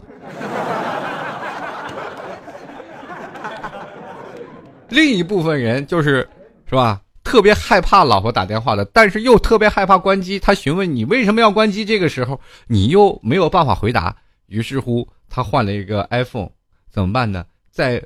[4.90, 6.30] 另一部分人就是。
[6.68, 7.02] 是吧？
[7.24, 10.40] 特别害怕老婆打电话的，但是又特别害怕关机。
[10.40, 14.16] 他询问你为什么要关机，这个时候你又没有办法回答。
[14.46, 16.52] 于是乎，他换了一个 iPhone，
[16.92, 17.44] 怎么办呢？
[17.72, 18.04] 在，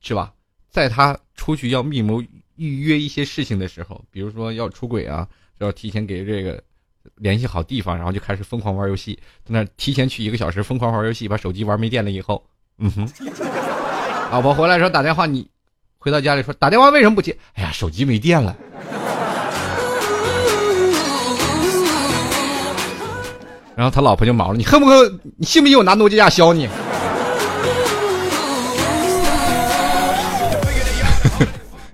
[0.00, 0.32] 是吧？
[0.68, 2.20] 在他出去要密谋
[2.56, 5.28] 预约一些事情的时候，比如说要出轨啊，
[5.58, 6.60] 要提前给这个
[7.14, 9.16] 联系好地方，然后就开始疯狂玩游戏。
[9.44, 12.44] 在那提前去一个小时疯狂玩游戏，把手机玩没电了以后，
[12.78, 13.08] 嗯哼，
[14.32, 15.48] 老婆回来时候打电话你。
[16.02, 17.38] 回到家里说打电话为什么不接？
[17.54, 18.56] 哎呀，手机没电了。
[23.76, 25.20] 然后他老婆就毛了，你恨不恨？
[25.36, 26.68] 你信不信我拿诺基亚削你？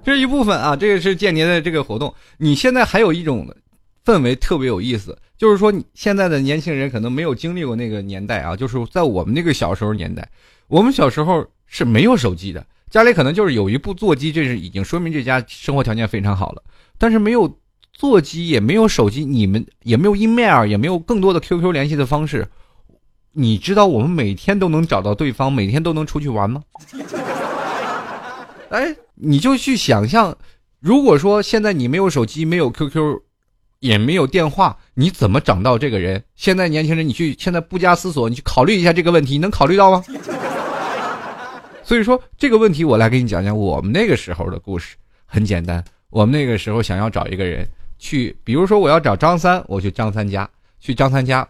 [0.03, 2.15] 这是一部分啊，这个是间谍的这个活动。
[2.39, 3.47] 你现在还有一种
[4.07, 10.27] 氛围特别有意思，就是说你现在的年轻人可能没有经历过那个年代啊，就是在我们那个小时候年代，
[10.67, 12.65] 我们小时候是没有手机的。
[12.91, 16.63] 家里可能就是有一部座机，这是已经说明这家生活条件非常好了。
[16.97, 17.59] 但是没有
[17.93, 22.49] 座机，也没有手机，你们也没有 email，也没有更多的 QQ 联系的方式。
[23.33, 26.63] 你知道我们每天都能找到对方，每天都能出去玩吗？
[28.71, 30.37] 哎，你就去想象，
[30.81, 33.21] 如果说现在你没有手机，没有 QQ，
[33.81, 36.25] 也没有电话，你怎么找到这个人？
[36.35, 40.03] 现在年轻人，你去现在不加思索，你去考虑一下这个问题，你能考虑到吗？
[41.89, 44.95] 所以说这个问题，我来给你讲讲我们那个时候的故事。
[45.25, 47.67] 很简单，我们那个时候想要找一个人
[47.99, 50.47] 去，比如说我要找张三，我去张三家，
[50.79, 51.49] 去张三家，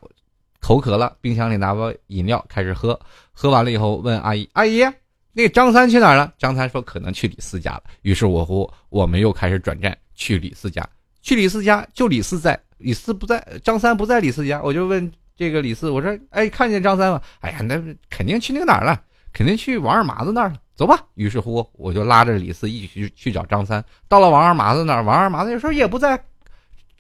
[0.61, 2.96] 口渴了，冰箱里拿包饮料开始喝，
[3.33, 4.85] 喝完了以后问阿姨：“阿姨，
[5.33, 10.88] 那个张三去哪儿了？”张三说：“可能去李四家了。”于是我和我们又开始转战去李四家，
[11.20, 19.03] 去李四家就李四在，李四不在，张三不在李四家，我就问这个李四，我说：“哎，看见张三了？”哎呀，那肯定去那个哪儿了。
[19.33, 20.99] 肯定去王二麻子那儿了，走吧。
[21.14, 23.85] 于是乎，我就拉着李四一起去去找张三。
[24.09, 26.23] 到了王二麻子那儿，王二麻子有时候也不在。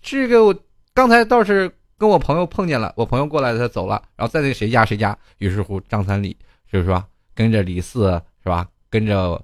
[0.00, 0.54] 这个我
[0.94, 5.16] 刚才倒是跟我朋友碰见了，我朋友过来他走了，然后在那谁家谁家。
[5.38, 6.36] 于是乎，张三李
[6.70, 8.10] 就是说跟着李四
[8.42, 8.66] 是吧？
[8.88, 9.40] 跟着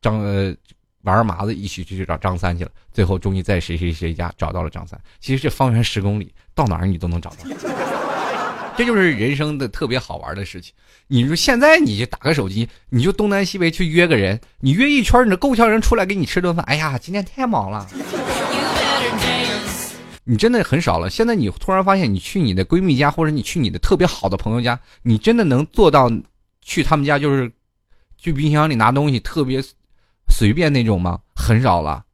[0.00, 0.54] 张呃
[1.02, 2.70] 王二麻子一起去找张三去了。
[2.90, 4.98] 最后终于在谁谁谁家找到了张三。
[5.20, 7.97] 其实这方圆十公里，到哪儿你都能找到。
[8.78, 10.72] 这就是人生的特别好玩的事情。
[11.08, 16.64] 你说现在你就打个手机，你就东南西北去约个人，你约一圈，你够呛人出来给你吃顿饭。
[16.66, 17.84] 哎呀，今天太忙了，
[20.22, 21.10] 你真的很少了。
[21.10, 26.08] 现在你突然发现，你去你的闺蜜家，或者你去你的特别好的朋友家，你真的能做到
[26.62, 27.50] 去他们家就是
[28.16, 29.60] 去冰箱里拿东西特别
[30.28, 31.18] 随便那种吗？
[31.34, 32.04] 很少了，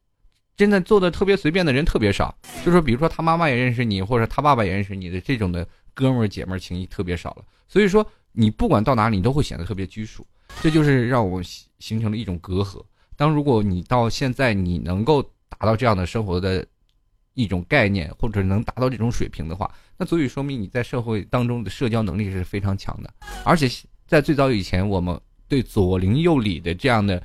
[0.57, 2.35] 真的做的特别随便的人特别少。
[2.65, 5.67] 就说比如说他妈妈也认识你，或者他爸爸也认识你的这种的。
[5.95, 10.23] 哥们儿姐们儿情谊特别少了，所以说你不管到哪里，你都会显得特别拘束。
[10.61, 11.41] 这就是让我
[11.79, 12.79] 形成了一种隔阂。
[13.15, 16.63] 当如果你到现在你能够达到这样的生活的
[17.33, 23.13] 一种概念，或者能达到这种水平的话，那足以说明你在社会当中的社交能力是非常强的。
[23.43, 23.67] 而且
[24.05, 27.21] 在最早以前，我们对左邻右里的这样的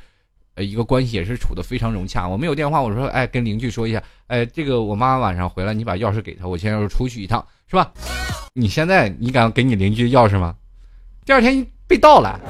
[0.57, 2.27] 一个关系也是处的非常融洽。
[2.27, 7.93] 我们有电话，我说哎跟邻居说一下，哎这个我妈晚上回来，你把钥匙给她，我现在要出去一趟，是吧？
[8.53, 10.57] 你现在你敢给你邻居钥匙吗？
[11.25, 12.41] 第二天被盗了。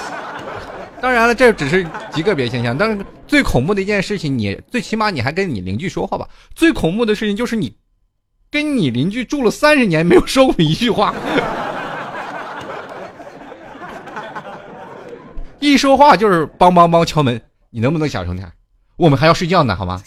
[1.02, 2.74] 当然了，这只是极个别现象。
[2.76, 6.26] 但是最恐怖的一件事情，你最起码你还跟你邻居说话吧。
[6.54, 7.76] 最恐怖的事情就是你
[8.50, 11.14] 跟你邻居住了三十年，没有说过一句话。
[15.60, 18.50] 一说话就是梆梆梆敲门，你能不能小声点？
[18.96, 20.02] 我们还要睡觉呢，好吗？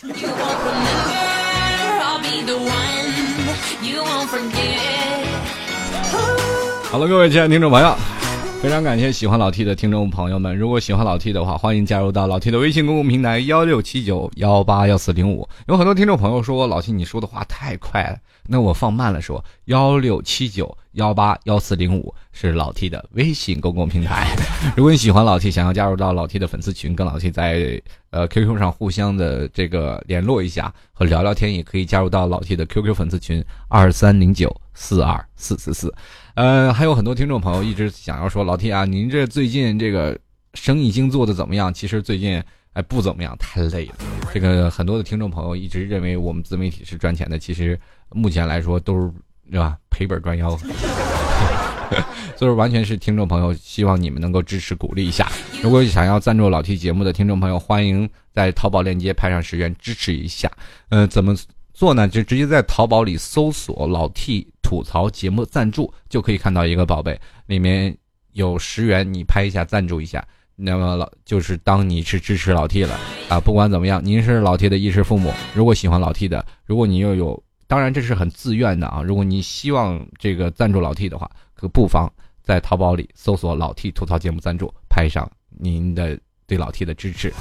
[6.94, 7.96] 好了，各位亲爱的听众朋友。
[8.62, 15.50] 非常感谢喜欢老 T 的听众朋友们，如果喜欢老 T 的话，欢迎加入到老 T 的微信公共平台幺六七九幺八幺四零五。
[15.66, 24.28] 有很多听众朋友说老 T 你说的话太快了，那我放慢了说，幺六七九幺八幺四零五是老 T 的微信公共平台。
[24.78, 35.94] 如果你喜欢老 T，想要加入到老 T 的粉丝群，跟老 T 在呃 QQ 上互相的这个联络一下和聊聊天，也可以加入到老 T 的 QQ 粉丝群二三零九四二四四四。
[36.36, 40.18] 呃，还有很多听众朋友一直想要说老 T 啊，您这最近这个
[40.54, 41.74] 生意经做的怎么样？
[41.74, 42.42] 其实最近
[42.74, 43.96] 哎不怎么样，太累了。
[44.34, 47.80] 这个很多的听众朋友一直认为我们自媒体是赚钱的，其实
[48.12, 49.12] 目前来说都是
[49.54, 49.78] 是吧？
[49.90, 50.60] 赔本赚吆喝。
[52.36, 55.32] 所以完全是听众朋友希望你们能够支持鼓励一下。
[55.62, 60.52] 如果想要赞助老 T 节目的听众朋友，欢迎在淘宝链接拍上十元支持一下。
[60.90, 61.34] 呃，怎么
[61.74, 62.08] 做呢？
[62.08, 64.50] 就直接在淘宝里搜索老 T。
[64.64, 67.96] 吐槽节目赞助就可以看到一个宝贝，里面
[68.32, 72.98] 有十元，你拍一下赞助一下，那么老就是当你是支持老 T 了
[73.30, 73.40] 啊！
[73.40, 79.02] 不管怎么样，您是老 T 的衣食父母，如果喜欢老 T 的，如果你又有，当然这是很自愿的啊！
[79.02, 82.08] 如果你希望这个赞助老 T 的话，可不妨
[82.44, 87.34] 在淘宝里搜索“老 T 吐槽节目赞助”，拍上您的对老 T 的支持。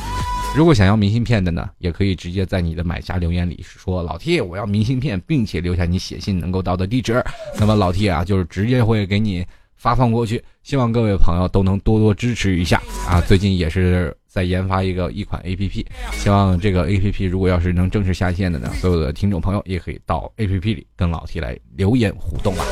[0.57, 7.23] 如果想要明信片的呢，也可以直接在你的买家留言里说“老 T，我要明信片”，并且留下你写信能够到的地址。
[7.61, 9.45] 那么老 T 啊，就是直接会给你
[9.77, 10.42] 发放过去。
[10.62, 13.21] 希望各位朋友都能多多支持一下啊！
[13.21, 22.64] 最近也是在研发一个一款 APP，希望这个 APP 如果要是能正式下线的呢，所有的听众朋友也可以到 APP 里跟老 T 来留言互动啊。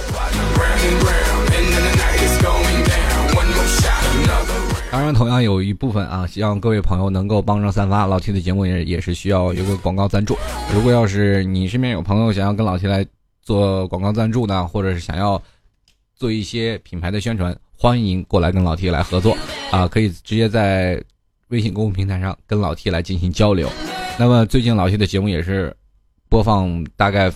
[4.90, 10.38] 当然，同样有一部分啊，希望各位朋友能够帮上散发老 T 的节目，也也是需要有个广告赞助。
[10.74, 13.04] 如果要是你身边有朋友想要跟老 T 来
[13.42, 15.40] 做广告赞助呢，或者是想要
[16.16, 19.36] 做一些品牌的宣传，欢迎过来跟老 T 来合作
[19.70, 20.98] 啊，可以直接在
[21.50, 23.70] 微信公共平台上跟老 T 来进行交流。
[24.18, 25.74] 那么最近老 T 的节目也是
[26.28, 27.32] 播放大概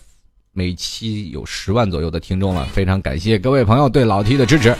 [0.52, 4.74] 每期有十万左右的听众了，非常感谢各位朋友对老 T 的支持。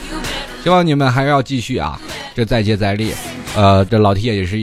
[0.62, 2.00] 希望你们还要继续啊，
[2.34, 3.12] 这再接再厉，
[3.54, 4.56] 呃，这老 T 也是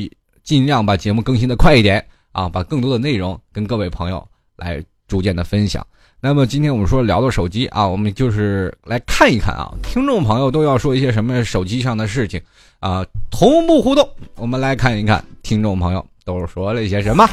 [0.44, 5.86] 尽量把节目更新的快一点啊，把更多的内容跟各位朋友来逐渐的分享。
[6.24, 12.40] 那么今天我们说聊到手机啊，我们就是来看一看啊，听众朋友都要说一些什么手机上的事情
[12.80, 17.28] 啊，同步互动，我们来看一看听众朋友都说了一些什么。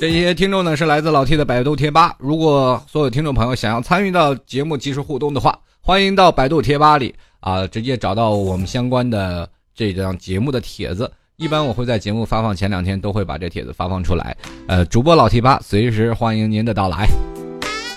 [0.00, 2.16] 这些听众呢是来自老 T 的百度贴吧。
[2.18, 11.08] 如果所有听众朋友想要参与到节目及时互动的话，欢迎到百度贴吧里啊，直接找到我们相关的这张节目的帖子。
[11.38, 14.34] 一般我会在节目发放前两天都会把这帖子发放出来。
[14.68, 17.06] 呃，主播老贴吧，随时欢迎您的到来。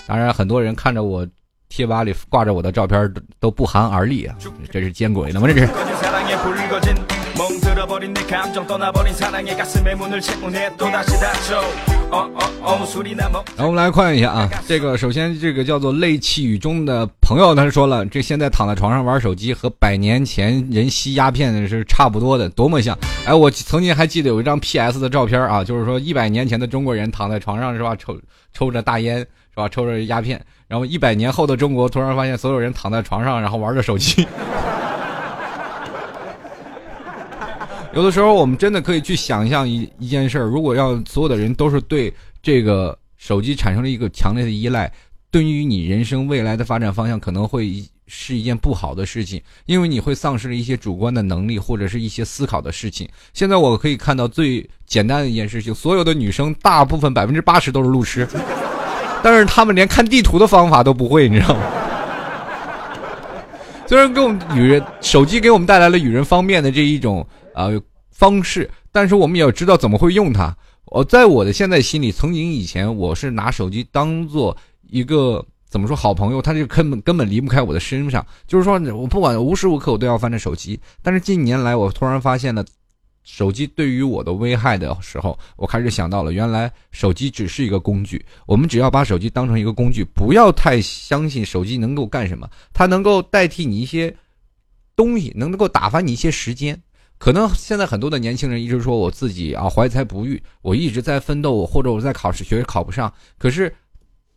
[0.06, 1.26] 当然，很多人看着我
[1.70, 4.36] 贴吧里挂着我的照片都不寒而栗啊，
[4.70, 5.48] 这是见鬼了吗？
[5.48, 5.66] 这是。
[13.56, 22.98] 然后我们来看一下啊，这个首先这个叫做泪气雨中的朋友，他说了，这现在躺在床上玩手机和百年前人吸鸦片是差不多的，多么像！
[23.24, 28.18] 哎，我曾经还记得有一张 PS 的照片啊，就是说一百年前的中国人躺在床上是吧，抽
[28.52, 34.26] 抽着大烟是吧，抽着鸦片，然后一百年后的中国突然发现所有人躺在床上然后玩着手机。
[37.92, 44.90] 有的时候，我们真的可以去想象一一件事儿：如果让所有的人都是对这个手机产生了一个强烈的依赖，
[45.30, 53.08] 对于你人生未来的发展方向，可能会是一件不好的事情，因为你会丧失了一些主观的能力或者是一些思考的事情。
[53.34, 58.26] 现在我可以看到最简单的一件事情：所有的女生，大部分百分之八十都是路痴，
[59.22, 61.62] 但是她们连看地图的方法都不会，你知道吗？
[63.86, 67.26] 虽然给我们与人手机给我们带来了与人方便的这一种
[67.68, 70.56] 啊方式，但是我们也要知道怎么会用它。
[70.86, 74.56] 我在我的现在心里，曾经以前我是拿手机当做
[74.88, 78.26] 一个怎么说好朋友，他就根本根本离不开我的身上。
[78.46, 80.80] 就是说我不管无时无刻我都要翻着手机。
[81.02, 82.64] 但是近年来，我突然发现了。
[83.22, 88.24] 手机对于我的危害的时候，我开始想到了，原来手机只是一个工具。
[88.46, 92.48] 我们只要把手机当成一个工具，不要太相信手机能够干什么。
[92.72, 94.12] 它能够代替你一些
[94.96, 96.82] 东西，能够打发你一些时间。
[97.20, 103.12] 可能现在很多的年轻人一直说我自己啊怀才不遇，我一直在奋斗，或者我在考试学考不上。
[103.36, 103.70] 可是，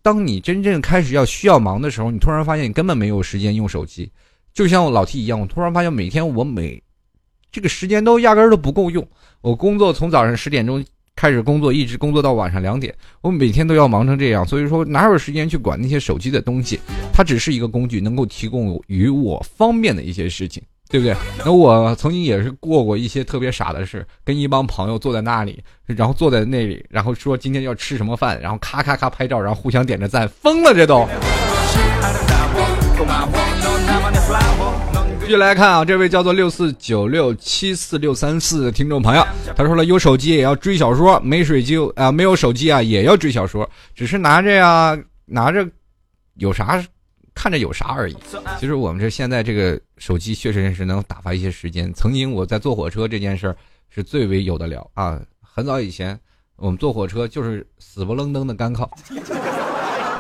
[0.02, 4.12] 当你真正开始要需要忙的时候，你突然发现你根本没有时间用手机。
[4.54, 6.84] 就像我老 T 一样，我突然发现每天我每。
[7.54, 9.08] 这个时间都压根儿都不够用。
[9.40, 10.84] 我工作从早上十点钟
[11.16, 16.80] 开始工作，一直工作到晚上两点，我每天都要忙成这样，所以说哪有时间去管那些手机的东西？
[17.14, 20.62] 它只是一个工具，能够提供与我方便的一些事情，
[20.94, 21.16] 对不对？
[21.44, 31.10] 那我曾经也是过过一些特别傻的事，跟一帮朋友坐在那里，然后坐在那里，然后说今天要吃什么饭，然后咔咔咔拍照，然后互相点着赞，疯了这都。
[35.22, 39.26] 继续来看啊，这位叫做六四九六七四六三四的听众朋友，
[39.56, 45.68] 他说了，有手机也要追小说，没水就啊，没有手机啊也要追小说，只是拿着呀，拿着
[46.36, 46.86] 有啥
[47.34, 48.18] 看着有啥而已。
[48.60, 51.94] 其实我们这现在这个手机确实是能打发一些时间。
[51.94, 53.56] 曾经我在坐火车这件事儿
[53.90, 56.20] 是最为有的聊啊，很早以前
[56.56, 58.90] 我们坐火车就是死不愣登的干靠。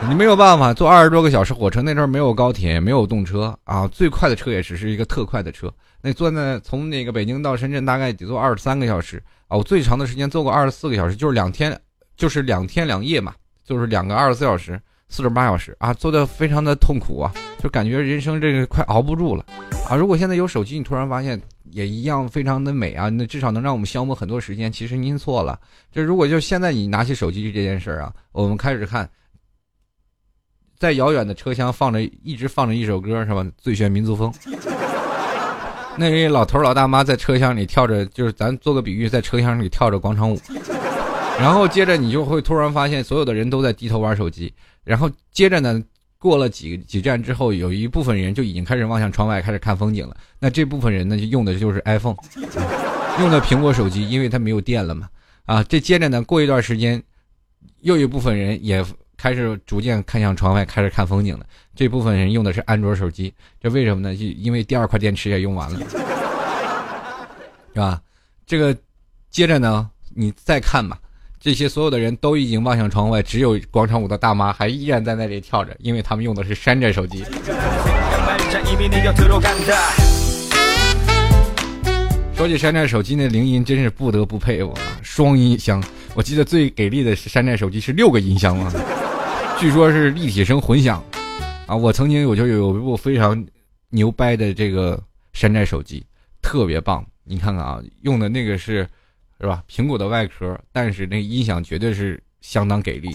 [0.09, 5.73] 你没有办法坐二十多个小时火车，那阵儿没有高铁，没有动车啊，最快的车也只是一个特快的车。
[6.01, 11.79] 那坐在从那个北京到深圳大概得坐二十三个小时啊，我最长的时间坐过二十四个小时，就是两天，
[12.17, 13.33] 就是两天两夜嘛，
[13.63, 14.77] 就是两个二十四小时，
[15.13, 19.45] 四十八小时啊，做的非常的痛苦啊，就感觉人生这个快熬不住了
[19.87, 19.95] 啊。
[19.95, 21.39] 如果现在有手机，你突然发现
[21.69, 24.71] 也一样非常的美啊，那至少能让我们消磨很多时间。
[24.71, 25.59] 其实您错了，
[25.91, 29.07] 就如果就现在你拿起手机这件事儿啊，我们开始看。
[30.79, 33.45] 在遥远的车厢放着，一直放着一首歌，是吧？
[33.55, 34.33] 最炫民族风。
[35.95, 40.39] 那位老头老大妈在车厢里跳着，就是咱做个比喻，在车厢里跳着广场舞。
[41.39, 44.51] 然后接着你就会突然发现，所有的人都在低头玩手机。
[44.83, 45.81] 然后接着呢，
[46.17, 50.15] 过了几几站之后，有一部分人就已经开始望向窗外，开始看风景了。
[50.39, 52.15] 那这部分人呢，就用的就是 iPhone，
[53.19, 55.09] 用的苹果手机，因为它没有电了嘛。
[55.45, 57.01] 啊，这接着呢，过一段时间，
[57.81, 58.85] 又一部分人也。
[59.15, 61.45] 开始逐渐看向窗外，开始看风景了。
[61.73, 64.13] 这部分人用的是安卓手机，这为什么呢？
[64.17, 65.79] 就因为第二块电池也用完了，
[67.73, 68.01] 是吧？
[68.45, 68.75] 这个
[69.29, 70.99] 接着呢，你再看吧，
[71.43, 77.21] 这些所有的人都已经望向窗外，只有广场舞的大妈还依然在那里跳着，因为他们用的是山寨手机。
[82.33, 84.79] 说起山寨手机，那铃音真是不得不佩服啊！
[85.01, 85.83] 双音箱，
[86.15, 88.71] 我记得最给力的是山寨手机是六个音箱啊。
[89.59, 91.03] 据说是立体声混响，
[91.67, 93.45] 啊，我曾经我就有一部非常
[93.89, 94.97] 牛掰的这个
[95.33, 96.05] 山寨手机，
[96.41, 97.05] 特别棒。
[97.25, 98.87] 你看看啊，用的那个是，
[99.39, 99.63] 是吧？
[99.69, 103.09] 苹果的外壳，但是那音响绝对是相当给力。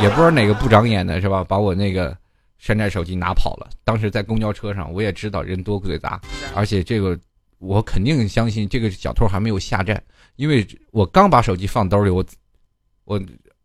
[0.00, 2.16] 也不知道哪个不长眼的是吧，把我那个
[2.58, 3.68] 山寨手机拿跑了。
[3.84, 6.20] 当时在公交车上，我也知道人多嘴杂，
[6.54, 7.18] 而且这个
[7.58, 10.02] 我肯定相信这个小偷还没有下站，
[10.36, 12.24] 因为我刚把手机放兜里，我
[13.04, 13.20] 我。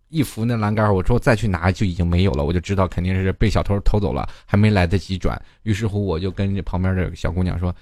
[0.10, 5.42] 一扶那栏杆，我说再去拿就已经没有了，我就知道肯定是被小偷偷走了，还没来得及转。
[5.64, 7.76] 于是乎，我就跟旁边的小姑娘说：“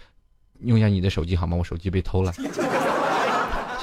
[0.64, 1.56] 用一下你的手机好吗？
[1.56, 2.34] 我手机被偷了。”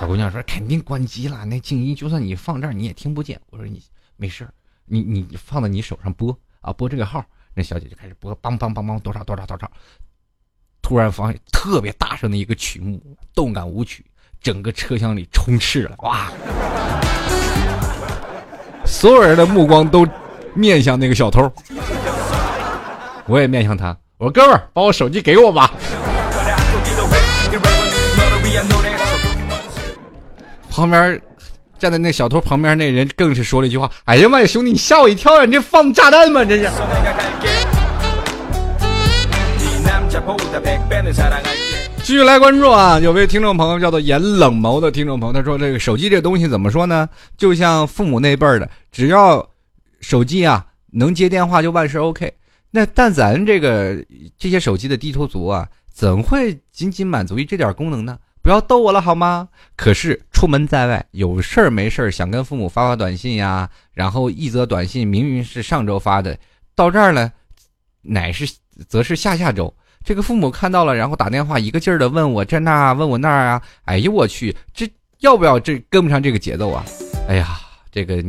[0.00, 3.82] 小姑娘说：“肯定关机了，那静音就算你放这儿你也听不见。”我说：“你
[4.16, 4.48] 没事
[4.86, 7.22] 你你放在你手上拨啊，拨这个号。”
[7.52, 9.70] 那小姐就开始拨，梆梆梆梆，多少多少多少。
[10.80, 12.98] 突然发现特别大声的一个曲目，
[13.34, 14.02] 动感舞曲，
[14.40, 16.32] 整个车厢里充斥了，哇！
[18.86, 20.08] 所有人的目光都
[20.54, 21.52] 面向那个小偷，
[23.26, 23.94] 我也面向他。
[24.16, 25.70] 我说：“哥们儿，把我手机给我吧。”
[30.70, 31.20] 旁边
[31.78, 35.44] 站在那小偷旁边那人更是说了一句话：“哎呀妈呀，兄弟，你吓我一跳呀！
[35.44, 36.44] 你这放炸弹吗？
[36.44, 36.70] 这是。
[42.02, 42.98] ”继续来关注啊！
[43.00, 47.08] 有位听众朋友叫做严冷眸的听众朋友，他说：“这个手机这东西怎么说呢？
[47.36, 49.46] 就像父母那辈儿的，只要
[50.00, 52.32] 手机啊能接电话就万事 OK。
[52.70, 53.96] 那但咱这个
[54.38, 58.18] 这些手机的低头族啊，怎会仅仅满足于这点功能呢？
[58.42, 59.48] 不要逗我了好吗？
[59.76, 66.38] 可是出门在外有事儿没事儿想跟父母发发短信呀，然后一则短信明明是上周发的，
[66.74, 67.32] 到这儿呢，
[68.02, 68.50] 乃是
[68.88, 69.72] 则是下下周。”
[70.02, 76.82] 这个父母看到了，然后打电话一个劲儿的问我这那问我那儿啊，哎呦我去，这要不要这跟不上这个节奏啊？
[77.28, 77.60] 哎呀，
[77.92, 78.24] 这个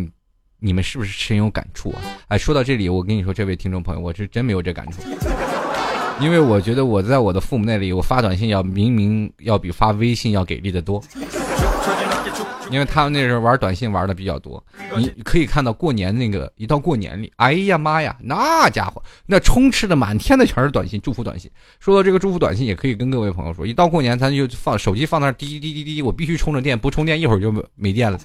[0.59, 2.01] 你们是不是深有感触啊？
[2.27, 5.01] 哎，说到这里，我跟你说，这位听众朋友，我是真没有这感触，
[6.21, 11.01] 因为我觉得我在我的父母那里，我发短信要明明要比发微信要给力的多。
[12.69, 14.63] 因为他们那时候玩短信玩的比较多，
[14.95, 21.51] 你可以看到过年那个一到过年里，哎呀妈呀，那家伙那充斥的满天的全是短信，祝福短信。
[21.81, 28.17] 说到这个祝福短信，也可以跟各位朋友说，一到过年咱就放手机放那滴滴滴滴，我必须充着电，不充电一会儿就没电了。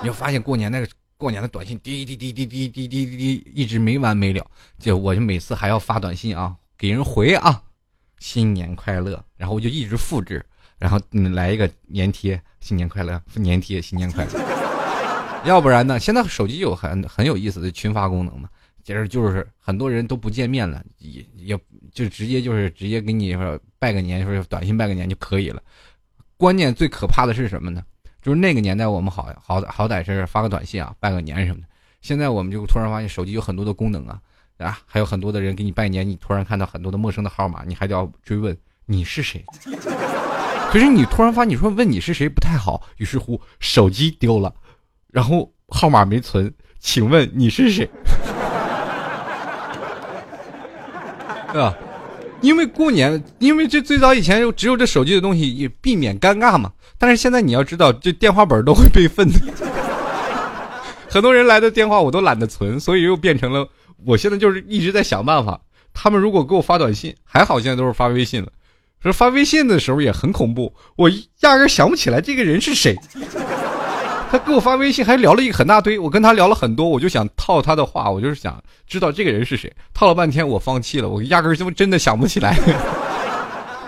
[0.00, 0.86] 你就发现过年那个
[1.16, 4.44] 过年的短信滴滴滴滴滴滴滴滴滴一直没完没了，
[4.78, 7.62] 就我就每次还要发短信啊，给人回啊，
[8.18, 10.44] 新年快乐，然后我就一直复制。
[10.76, 11.00] 然后
[11.32, 14.32] 来一个粘贴，新年快乐，粘贴，新年快乐。
[15.46, 16.00] 要不然呢？
[16.00, 18.48] 现在手机有很很有意思的群发功能嘛，
[18.82, 21.58] 其实就是很多人都不见面了，也也
[21.92, 25.62] 就直接就是直接给你说拜个年，说短信拜个年就可以了。
[26.36, 27.82] 关键最可怕的是什么呢？
[28.24, 31.66] 就是那个年代我们好好好歹是发个短信啊，拜个年什么的。
[32.00, 34.18] 现在我们就突然发现手机有很多的功能啊，
[34.56, 38.56] 啊，还有很多的人给你拜年，你突然看到很多的陌生的号码，你还得要追问
[38.86, 39.44] 你是谁。
[40.72, 44.54] 可是你突然发，你说问你是谁不太好，于是乎手机丢了，
[45.12, 47.86] 然后号码没存，请问你是谁？
[51.52, 51.76] 对 吧？
[52.44, 56.70] 因为过年，因为这最早以前只有这手机的东西，也避免尴尬嘛。
[56.98, 59.40] 但是现在你要知道，这电话本都会备份的，
[61.08, 63.66] 很多人来的电话我都懒得存，所以又变成了
[64.04, 65.58] 我现在就是一直在想办法。
[65.94, 68.48] 他们如果给我发短信，还好现在都是发微信了。
[69.02, 71.08] 说发微信的时候也很恐怖，我
[71.40, 72.94] 压根想不起来这个人是谁。
[74.34, 79.72] 他给我发微信还聊了一个很大堆，我跟他聊了很多，我就想套他的话，我就是想知道这个人是谁。
[79.92, 82.58] 套了半天我放弃了，我压根就真的想不起来。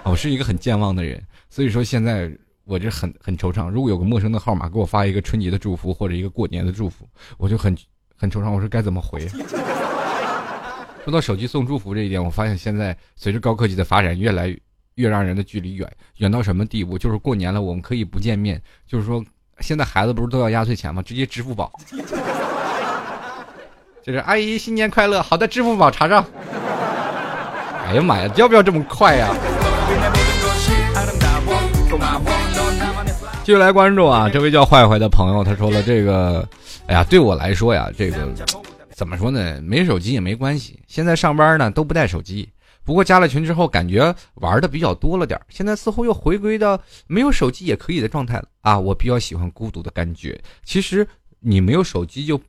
[0.04, 1.20] 我 是一个很健忘的人，
[1.50, 2.30] 所以说现在
[2.62, 3.68] 我这很很惆怅。
[3.68, 7.76] 如果有个陌生的号码给我发一个春节的祝福或者一个过年的祝福，我就很
[8.16, 8.48] 很惆怅。
[8.48, 9.26] 我说该怎么回？
[11.02, 14.56] 说到手机送祝福这一点，我发现现在随着高科技的发展，越来越。
[14.94, 15.86] 越让人的距离远，
[16.16, 16.96] 远到什么地步？
[16.96, 18.58] 就是过年了，我们可以不见面。
[18.86, 19.22] 就是说，
[19.60, 21.02] 现在孩子不是都要压岁钱吗？
[21.02, 21.72] 直接支付宝。
[24.04, 26.24] 就是阿姨新年快乐，好的，支付宝查账。
[27.86, 29.34] 哎呀妈呀，要不要这么快呀？
[33.42, 36.46] 继续来关注啊，这位叫坏坏的朋友，他说了这个，
[36.86, 38.18] 哎呀，对我来说呀，这个
[38.92, 39.60] 怎么说呢？
[39.62, 42.48] 没手机也没关系，现在上班呢都不带手机。
[42.86, 48.78] 不过加了群之后，感觉玩的比较多了点现在似乎又回归到没有手机也可以的状态了啊！
[48.78, 50.40] 我比较喜欢孤独的感觉。
[50.62, 51.04] 其实
[51.40, 52.40] 你没有手机就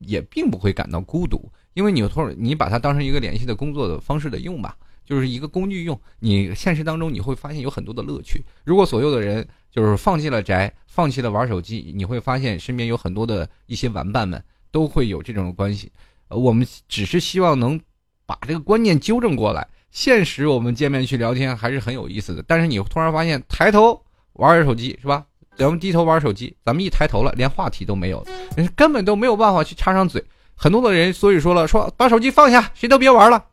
[0.00, 5.98] 也并不会感到孤独，因为你突然你把它当成一个联系的工作的方式的用吧，就是一个工具用。
[6.18, 8.44] 你现实当中你会发现有很多的乐趣。
[8.64, 14.42] 如果所有的人就是放弃了宅，放弃了玩手机，你会发现身边有很多的一些玩伴们
[14.72, 15.92] 都会有这种关系。
[16.28, 17.80] 我们只是希望能。
[18.26, 22.42] 把这个观念纠正过来，现实我们见面去聊天还是很有意思的。
[22.46, 24.02] 但是你突然发现，抬头
[24.34, 25.26] 玩手机是吧？
[25.56, 28.26] 咱们低头玩手机，咱们一抬头了，连话题都没有，
[28.74, 30.24] 根本都没有办法去插上嘴。
[30.54, 33.44] 很多的人所以说了，说把手机放下，谁都别玩了。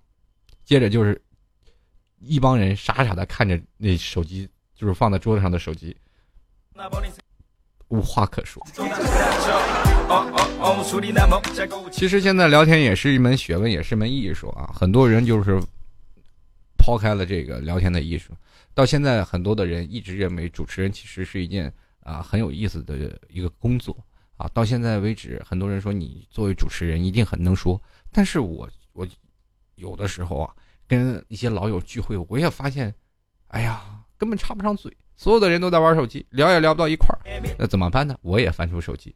[0.63, 1.21] 接着就是
[2.19, 5.95] 一帮人傻傻的看着那手机，就是放在桌子上的手机，
[7.89, 8.65] 无话可说。
[11.91, 14.71] 其实现在聊天也是一门学问，也是门艺术啊！
[14.73, 15.61] 很多人就是
[16.77, 18.33] 抛开了这个聊天的艺术，
[18.73, 21.71] 到现在很多的人一直认为主持人其实是一件
[22.01, 23.95] 啊很有意思的一个工作
[24.37, 24.49] 啊。
[24.53, 27.79] 到现在为止，很多人说你作为主持人一定很能说，
[28.11, 29.07] 但是我我
[29.75, 30.51] 有的时候啊
[30.87, 32.93] 跟一些老友聚会，我也发现，
[33.49, 33.81] 哎呀，
[34.17, 37.18] 根本插不上嘴，所有的人都在玩手机，聊也聊不到一块儿，
[37.57, 38.15] 那怎么办呢？
[38.21, 39.13] 我也翻出手机。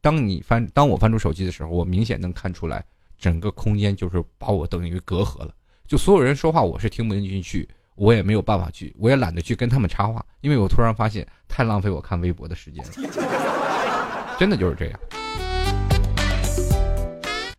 [0.00, 2.84] 当你翻，当我翻出手机的时候，我明显能看出来，
[3.16, 5.54] 整个空间就是把我等于隔阂了。
[5.86, 15.00] 就所有人说话，我是听不进去，我也没有办法去，我也懒得去跟他们插话，因为我突然发现太浪费我看微博的时间了，真的就是这样。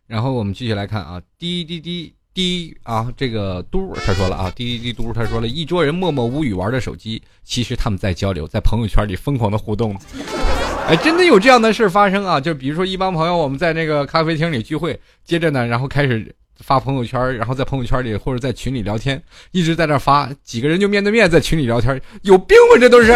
[0.06, 9.96] 然后我们继续来看啊，滴滴滴滴啊，这个嘟他说了啊，滴滴滴嘟他说了一桌人默默无语玩着手机，其实他们在交流，在朋友圈里疯狂的互动。
[10.86, 12.38] 哎，真的有这样的事发生啊！
[12.38, 19.22] 就比如说一帮朋友，我们在那个咖啡厅里聚会，接着呢，然后开始发朋友圈，然后在朋友圈里或者在群里聊天，
[19.52, 22.78] 一直在那发，几个人就面对面在群里聊天，有病吧？
[22.78, 23.14] 这都是。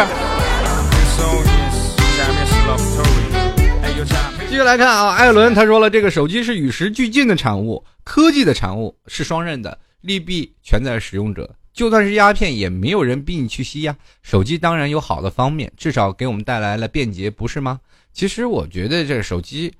[4.58, 11.48] 续来看啊，艾伦他说了，这个手机是与时俱进的产物，科技的产物是双刃的，利弊全在使用者。
[11.72, 13.96] 就算是鸦片，也没有人逼你去吸呀。
[14.20, 17.78] 手机当然有好的方面，至少给我们带来了便捷，不是吗？
[18.12, 19.72] 其实我觉得这手机。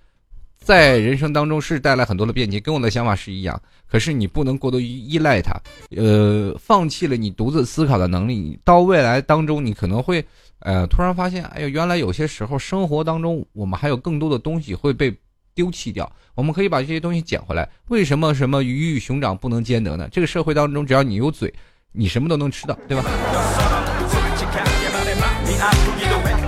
[0.61, 3.61] 在人生当中是带来很多的便捷，跟我的想法是一样。
[3.91, 5.59] 可是你不能过多依赖它，
[5.97, 8.59] 呃，放弃了你独自思考的能力。
[8.65, 10.23] 到未来当中，你可能会，
[10.61, 15.17] 呃，突然发现，哎呀，原来有些时候生活当中我们还有更多的东西会被
[15.55, 16.11] 丢弃掉。
[16.35, 17.69] 我们可以把这些东西捡回来。
[17.89, 20.09] 为什么什么鱼与熊掌不能兼得呢？
[20.11, 21.53] 这个社会当中，只要你有嘴，
[21.93, 23.05] 你什么都能吃到，对吧？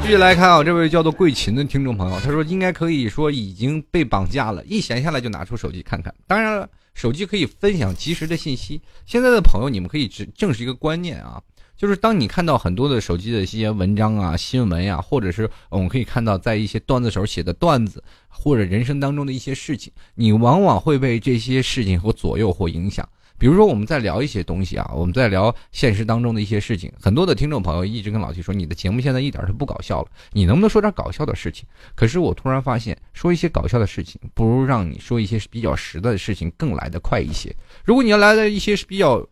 [0.03, 6.13] 继续来看啊，这位叫做桂琴的听众朋友，他说应该可以说已经被绑架了，一闲下来就拿出手机看看。
[6.27, 8.81] 当然了，手机可以分享及时的信息。
[9.07, 11.41] 现在的朋友，你们可以正正是一个观念啊，
[11.81, 23.09] 就是当你看到很多的手机的一些文章啊、新闻呀，或者是我们可以看到在一些段子手写的段子，或者人生当中的一些事情，你往往会被这些事情或左右或影响。
[23.39, 26.93] 比如说，我们在聊一些东西啊，我们在聊现实当中的一些事情。
[27.01, 31.65] 很多的听众朋友一直跟老七说：“你的节目现在一点都不搞笑了，你能不能说点搞笑的事情？”
[31.97, 37.57] 可是我突然发现，说一些搞笑的事情，不如让你说一些比较实的事情更来得快一些。
[37.87, 39.27] 如果你要来的一些是比较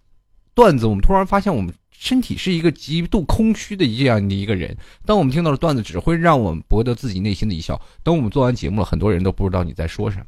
[0.55, 4.77] 段子，我们突然发现我们身体是一个极度空虚的这样的一个人。
[5.05, 7.79] 当我们听到了段子，只会让我们博得自己内心的一笑。
[8.05, 10.27] 等我们做完节目了，很多人都不知道你在说什么。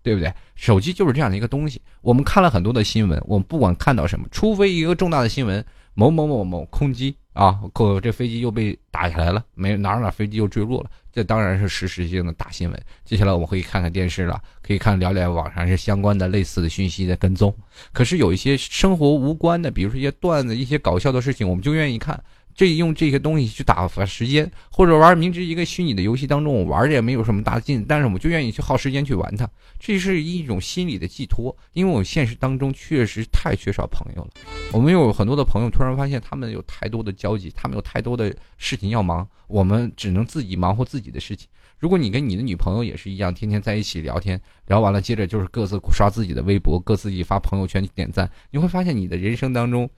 [0.00, 0.32] 对不对？
[0.54, 1.82] 手机就是这样的一个东西。
[2.00, 5.62] 我们看了很多的新闻，我们不管看到什么，除非一个重大的新闻，
[5.92, 12.82] 某某某某空机啊，可这飞机又被打下来了，没哪哪飞机又坠落了，这当然是实时性的大新闻。
[13.04, 17.54] 接下来我们可以看看电视了，可以看聊聊网上是相关的类似的讯息的跟踪。
[17.92, 22.20] 可是有一些生活无关的，比如说一些段子、一些搞笑的事情，我们就愿意看。
[22.58, 29.48] 这用这些东西去打发时间，或者玩明知一个虚拟的游戏当中，我玩的也没有什么大劲，但是我就愿意去耗时间去玩它，
[29.78, 31.56] 这是一种心理的寄托。
[31.72, 34.30] 因为我现实当中确实太缺少朋友了，
[34.72, 41.48] 我们有很多的朋友，突然发现他们有太多的交集，他们有太多的事情要忙，我们只能自己忙活自己的事情。
[41.78, 49.88] 如果你跟你的女朋友也是一样，天天在一起聊天，聊完了接着就是各自刷自己的微博，各自己发朋友圈点赞，你会发现你的人生当中，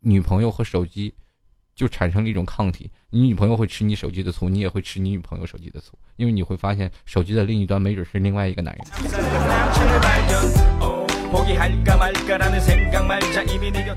[0.00, 1.14] 女朋友和手机。
[1.78, 8.84] 就产生了一种抗体，你女朋友会吃你手机的醋，你也会吃你女朋友手机的醋，因为你会发现手机的另一端没准是另外一个男人。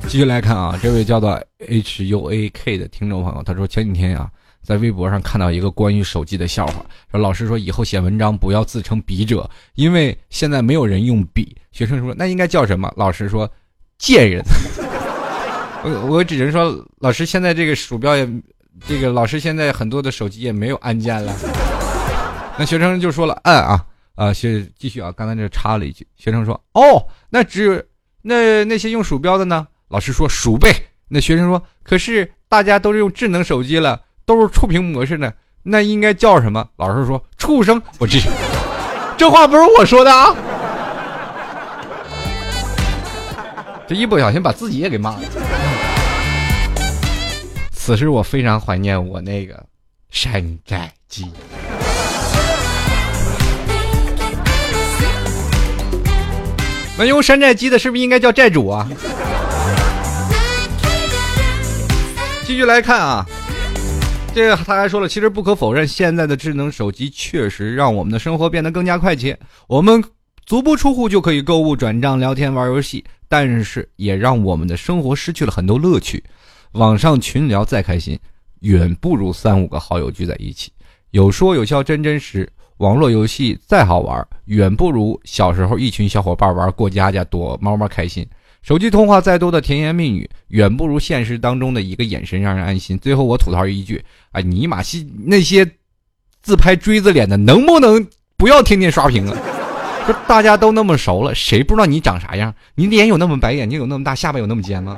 [0.07, 4.29] 继续来看啊，这位叫做 H U A K 的听众朋友，他说前几天啊，
[4.61, 11.57] 在微博上看到一个关于手机的笑话，说老师说以后写文章不要自称笔者，因为现在没有人用笔。
[11.71, 12.93] 学生说那应该叫什么？
[12.95, 13.51] 老师说
[13.97, 14.43] 贱人。
[15.83, 18.27] 我我只能说，老师现在这个鼠标也，
[18.87, 21.33] 这个老师现在很多的手机也没有按键了。
[22.57, 27.83] 那学生就说了，按啊啊，学继续啊，刚才这插了一句，学生说，哦，那只
[28.21, 29.67] 那那些用鼠标的呢？
[29.87, 30.71] 老师说鼠辈。
[31.07, 36.65] 那学生说，可是大家都是用智能手机了，都是触屏模式呢，那应该叫什么？
[36.77, 37.81] 老师说畜生。
[37.97, 38.19] 我这
[39.17, 40.35] 这话不是我说的啊，
[43.87, 45.21] 这一不小心把自己也给骂了。
[47.83, 49.65] 此时我非常怀念我那个
[50.11, 51.25] 山寨机。
[56.95, 58.87] 那用山寨机的是不是应该叫债主啊？
[62.45, 63.25] 继续来看啊，
[64.35, 69.35] 这个他还说了，其实不可否认，现在的智能手机确实让我们的生活变得更加快捷。
[69.65, 70.03] 我们
[70.45, 76.23] 足不出户就可以购物、转账、聊天、玩游戏，但是也让我们的生活失去了很多乐趣。
[76.73, 78.17] 网上群聊再开心，
[78.61, 80.71] 远不如三五个好友聚在一起，
[81.11, 82.49] 有说有笑真真实。
[82.77, 88.25] 网络游戏再好玩，远不如小时候一群小伙伴玩过家家躲猫猫开心。
[88.63, 92.97] 手机通话再多的甜言蜜语，远不如现实当中的一个眼神让人安心。
[92.97, 95.69] 最后我吐槽一句：哎，尼玛西那些
[96.41, 98.07] 自拍锥子脸的，能不能
[98.37, 99.37] 不要天天刷屏了？
[100.05, 102.53] 说大家都那么熟了，谁不知道你长啥样？
[102.75, 104.97] 你脸有那么白，眼睛有那么大，下巴有那么尖吗？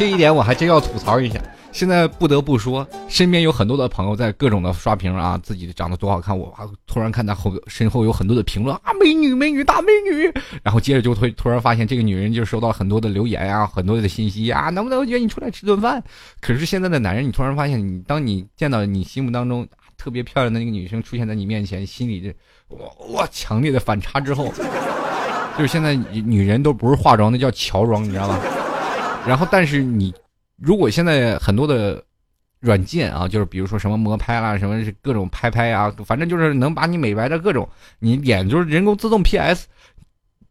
[0.00, 1.38] 这一点我还真要吐槽一下。
[1.72, 6.36] 现在不得不说，身边有很多的朋友在各种的刷屏啊，自己长得多好看。
[6.36, 10.32] 我还突然看到后身后有很多的评论啊，美女美女大美女。
[10.62, 16.02] 然后接着就会突然发现这个女人就收到很多的留言啊，很多的信息啊，能不能约你出来吃顿饭？
[16.40, 22.34] 可是现在的男人，你突然发现，你当你见到你心目当中特别漂亮的那个女生出现在你面前，心里这
[22.78, 24.50] 哇哇强烈的反差之后，
[25.58, 28.38] 就是现在女人都不是化妆，那叫乔装，你知道吗？
[29.26, 30.14] 然后，但是你
[30.56, 32.02] 如果现在很多的
[32.60, 37.68] 软件啊，就是比如说什么魔拍啦，什么各种拍拍啊，反正就是能把你美白的各种，
[37.98, 39.66] 你脸就是人工自动 P S，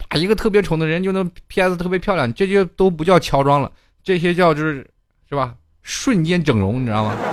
[0.09, 3.71] 把，一个特别丑的人就能 PS 特别漂亮，这些都不叫乔装了，
[4.03, 4.87] 这些叫就是
[5.27, 5.55] 是吧？
[5.81, 7.15] 瞬间整容，你知道吗？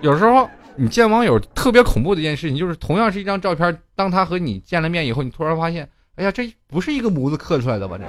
[0.00, 5.88] 有时候你见网友特别恐怖的一件事情，就是同样是一张照片，当他和你见了面以后，你突然发现，
[6.20, 7.96] 哎呀，这不是一个模子刻出来的吧？
[7.98, 8.04] 这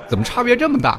[0.08, 0.98] 怎么差别这么大？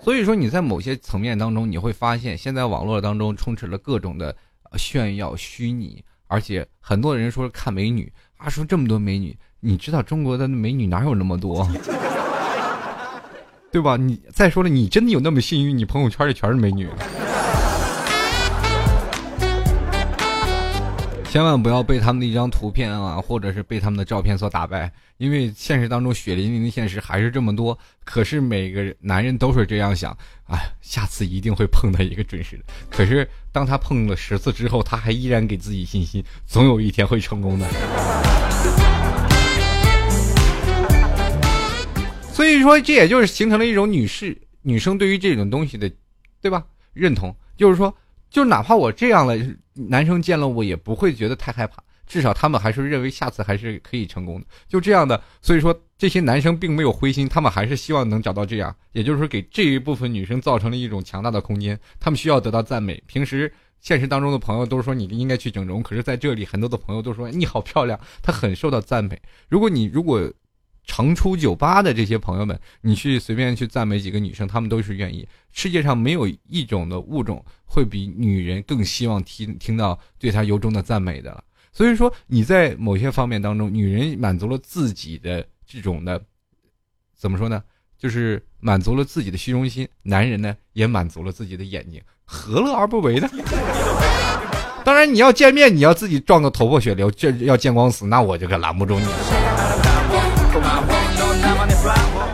[0.00, 4.32] 所以说你在某些层面当中，你会发现，现在网络当中充斥了各种的
[4.76, 11.68] 炫耀、虚拟，而且很多人说看美女啊，说这么多美女，你知道中国的美女哪有那么多？
[13.72, 13.96] 对吧？
[13.96, 15.76] 你再说了，你真的有那么幸运？
[15.76, 16.88] 你朋友圈里全是美女？
[21.32, 27.78] 千万不要被他们的一张图片啊，或者是被他们的照片所打败，因为现实当中血淋淋的现实还是这么多。
[28.04, 30.14] 可是每个男人都是这样想，
[30.44, 32.64] 哎，下次一定会碰到一个准时的。
[32.90, 37.66] 可是当他碰了十次之后，他还依然给自己信心，总有一天会成功的。
[42.30, 45.90] 所以说，这也就是形成了一种女士、女生对于这种东西的，
[46.42, 46.62] 对吧？
[46.92, 47.96] 认同，就是说，
[48.32, 49.36] 就哪怕我这样了，
[49.74, 54.46] 男生见了我也不会觉得太害怕，至少他们还是认为下次还是可以成功的。
[54.66, 61.78] 就这样的，所以说这些男生并没有灰心，他们还是希望能找到这样，也就是说给这一部分女生造成了一种强大的空间。
[62.00, 63.00] 他们需要得到赞美。
[63.06, 69.20] 平时现实当中的朋友都说你应该去整容，可是在这里很多的朋友都说你好漂亮，他很受到赞美。
[69.48, 70.32] 如果你如果。
[70.84, 75.26] 常出酒吧的这些朋友们，你去随便去赞美几个女生，他们都是愿意。
[75.52, 81.42] 世界上没有一种的物种会比女人更希望听听到对她由衷的赞美的了。
[81.72, 86.20] 所以说，你在某些方面当中，女人满足了自己的这种的，
[87.16, 87.62] 怎么说呢？
[87.96, 93.30] 就是满足了自己的虚荣心，男人呢也满足了自己的眼睛，何乐而不为呢？
[94.84, 99.61] 当然，你要见面，你要自己撞个头破血流，这要见光死，那我就可拦不住你了。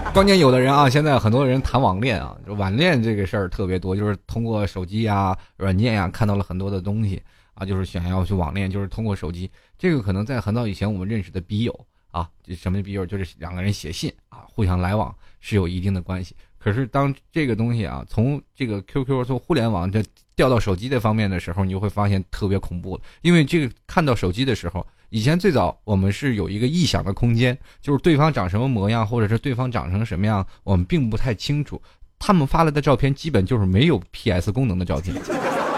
[0.15, 7.23] 关键有的人啊，现在很多人谈网恋啊，网恋这个事儿特别多，就是通过手机呀、软件呀看到了很多的东西
[7.55, 9.49] 啊，就是想要去网恋，就是通过手机。
[9.79, 16.35] 这个可能在很早以前我们认识的笔友啊，什么笔友，就是两个人写信啊，互相来往是有一定的关系。
[16.59, 20.03] 可是当这个东西啊，从这个 QQ 从互联网这
[20.35, 24.85] 调到手机这方面的时候，你就会发现特别恐怖因为这个看到手机的时候。
[25.11, 31.81] 以前最早我们是有一个臆想的空间，就是对方长什么模样，或者是对方长成什么样，我们并不太清楚。
[32.19, 35.15] 他们发来的照片基本就是没有 PS 功能的照片，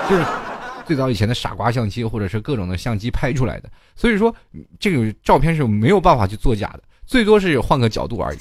[0.08, 0.24] 就是
[0.86, 3.70] 最早以前的傻瓜相机或者是各种的相机拍出来的。
[3.94, 4.34] 所以说
[4.78, 8.38] 这个照片是没有办法去作假的，最多是换个角度而已。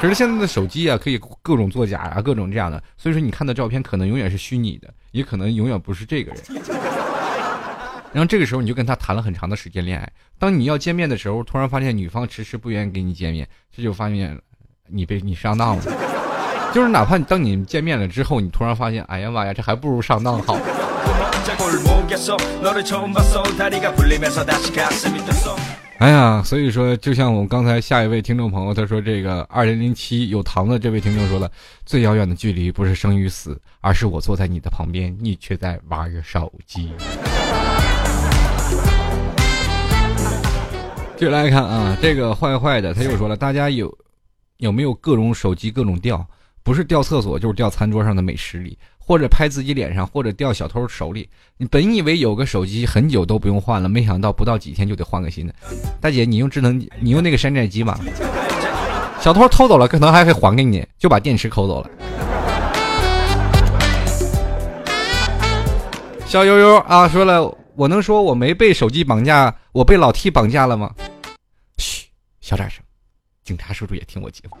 [0.00, 6.42] 可是现在的手机啊，可以各种作假啊，各种这样的，所以说你看的照片可能永远是虚拟的，也可能永远不是这个人。
[8.12, 10.10] 然后这个时候你就跟他谈了很长的时间恋爱。
[10.38, 14.38] 当你要见面的时候，突然发现女方迟迟不愿意跟你见面，这就发现
[14.86, 15.82] 你被你上当了。
[16.74, 20.58] 就是哪怕当你见面了之后，你突然发现，哎呀妈呀，这还不如上当好。
[25.98, 31.50] 哎呀，所以说，就像我们刚才下一位听众朋友他说，这个二零零七有糖的这位听众说了，
[31.84, 36.92] 最遥远的距离不是生与死，而是我坐在你的旁边，你却在玩手机。
[41.16, 43.92] 继续来看啊，这个坏坏的他又说了，大家有
[44.58, 46.24] 有没有各种手机各种掉？
[46.62, 51.28] 不是掉厕所，就是掉餐桌上的美食里，或者拍自己脸上，或者掉小偷手里。
[51.56, 55.54] 你本以为有个手机很久都不用换了，没想到不到几天就得换个新的。
[55.98, 57.98] 大姐，你用智能，你用那个山寨机吗？
[59.18, 61.90] 小偷偷走了，可能还会还给你，就把电池抠走了。
[66.26, 70.92] 小悠悠啊，说了，我能说我没被手机绑架，我被老 T 绑架了吗？
[71.76, 72.08] 嘘，
[72.40, 72.82] 小点声，
[73.44, 74.56] 警察叔叔也听我节目。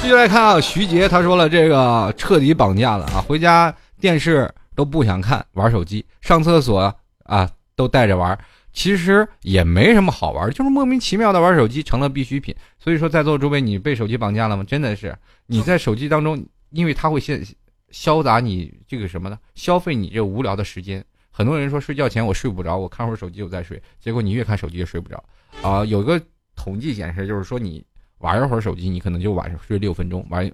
[0.00, 6.94] 继续来看啊，徐杰他说了，这个彻底绑架了啊，回家电视都不想看，玩手机，上厕所
[7.24, 8.38] 啊都带着玩，
[8.72, 12.54] 其实也没什么好玩，就是莫名其妙的玩手机成了必需品。
[12.78, 14.62] 所以说，在座诸位，你被手机绑架了吗？
[14.62, 17.44] 真的是你在手机当中，因为它会现。
[17.90, 19.38] 消杂你这个什么呢？
[19.54, 21.04] 消费你这无聊的时间。
[21.30, 23.82] 很多人说睡觉前我睡不着，我看会儿手机我再睡。
[24.00, 25.22] 结果你越看手机越睡不着。
[25.62, 26.20] 啊，有个
[26.54, 27.84] 统计显示，就是说你
[28.18, 30.50] 玩一会儿手机，你可能就晚上睡六分钟；玩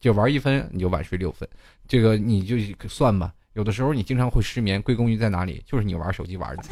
[0.00, 1.46] 就玩一分，你就晚睡六分。
[1.86, 2.56] 这个你就
[2.88, 3.32] 算吧。
[3.52, 5.62] 有的时候你经常会失眠，归功于在哪里？
[5.66, 6.62] 就是你玩手机玩的。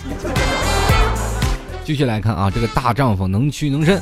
[1.84, 4.00] 继续来看啊，这个大丈夫能屈能伸。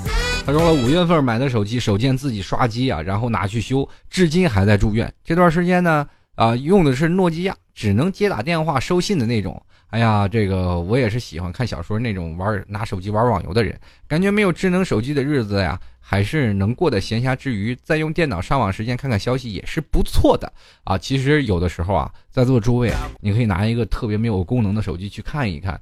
[0.49, 5.13] 他说了，五月份买的手机，手贱自己刷机啊，然后拿去修，至今还在住院。
[5.23, 9.63] 这段时间呢，啊，用的是诺基亚，只能接打电话、收信的那种。
[9.89, 20.51] 哎呀，这个我也是喜欢看小说那种玩拿手机玩网游的人，感觉没有智能手机的日子呀，还是能过得闲暇之余再用电脑上网时间看看消息也是不错的
[20.83, 20.97] 啊。
[20.97, 22.91] 其实有的时候啊，在座诸位，
[23.21, 25.79] 你可以拿一个特别没有功能的手机去看一看，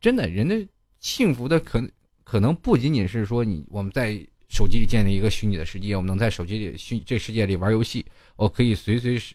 [0.00, 0.56] 真的，人的
[1.00, 1.90] 幸福的可能
[2.26, 8.04] 可能不仅仅是说你我们在手机里建立一个虚拟的世界，我们能在手机里虚这世界里玩游戏，
[8.34, 9.34] 我可以随随时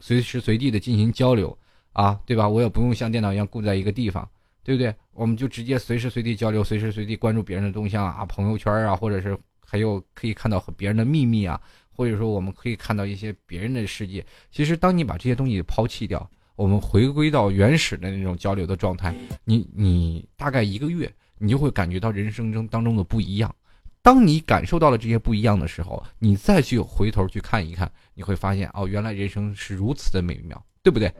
[0.00, 1.56] 随时随地的进行交流。
[1.92, 2.48] 啊，对吧？
[2.48, 4.28] 我也不用像电脑一样固在一个地方，
[4.64, 4.92] 对不对？
[5.12, 11.60] 我们就直接随时随地交流，随时随地关注别人的动向啊，朋友圈啊，或者是还有可以看到别人的秘密啊，
[11.92, 14.26] 或者说我们可以看到一些别人的世界。
[14.50, 19.14] 其实，当你把这些东西抛弃掉，我们回归到原始的那种交流的状态，
[19.44, 21.08] 你你大概一个月，
[21.38, 23.54] 你就会感觉到人生中当中的不一样。
[24.02, 31.12] 当你感受到了这些不一样的时候，你再去回头去看一看，你会发现哦，原来人生是如此的美妙，对不对？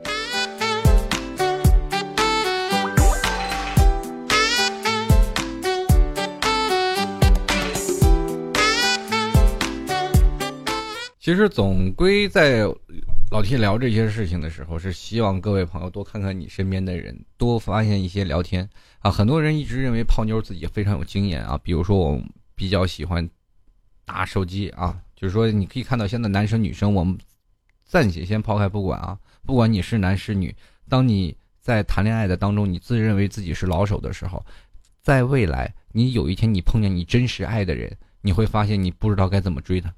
[11.18, 12.66] 其实总归在
[13.30, 18.68] 老 T 聊这些事情的时候，是希望各位朋友多看看你身边的人，多发现一些聊天
[19.00, 19.10] 啊。
[19.10, 22.22] 很多人一直认为泡妞自己非常有经验啊，比如说我
[22.54, 23.28] 比较喜欢
[24.04, 27.18] 打手机啊，就是说你可以看到现在男生女生，我们
[27.84, 30.54] 暂且先抛开不管啊，不管你是男是女，
[30.88, 34.44] 当你在谈恋爱的当中，你自认为自己是老手的时候，
[35.02, 39.92] 在未来你有一天你碰见你真实爱的人，你会发现你不知道该怎么追他。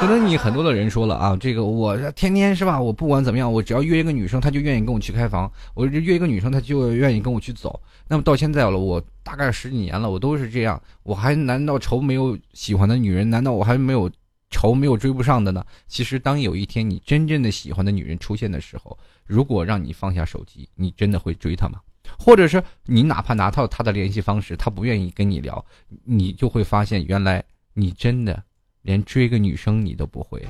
[0.00, 2.80] 可能你很多的人说了啊，这个我天天是吧？
[2.80, 7.78] 我不管怎么样，我只要约一个女生，她就愿意跟我去开房；我约一个女生，她就愿意跟我去走。
[8.08, 10.82] 那么到现在了，我大概十几年了，我都是这样。
[11.02, 13.28] 我还难道愁没有喜欢的女人？
[13.28, 14.10] 难道我还没有
[14.48, 15.62] 愁没有追不上的呢？
[15.86, 21.78] 其实，当有一天你真正的喜欢的女人出现的时候，如果让你放下手机，你真的会追她吗？
[22.18, 25.62] 或者是你哪怕拿到她的联系方式，她不愿意跟你聊，
[26.04, 27.44] 你就会发现原来
[27.74, 28.42] 你真的。
[28.82, 30.42] 连追个女生你都不会，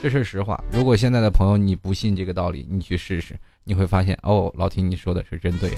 [0.00, 0.62] 这是实话。
[0.70, 5.70] 如果现在的朋友你不信这个道理，你去试试，你会发现哦，老铁你说的是真对。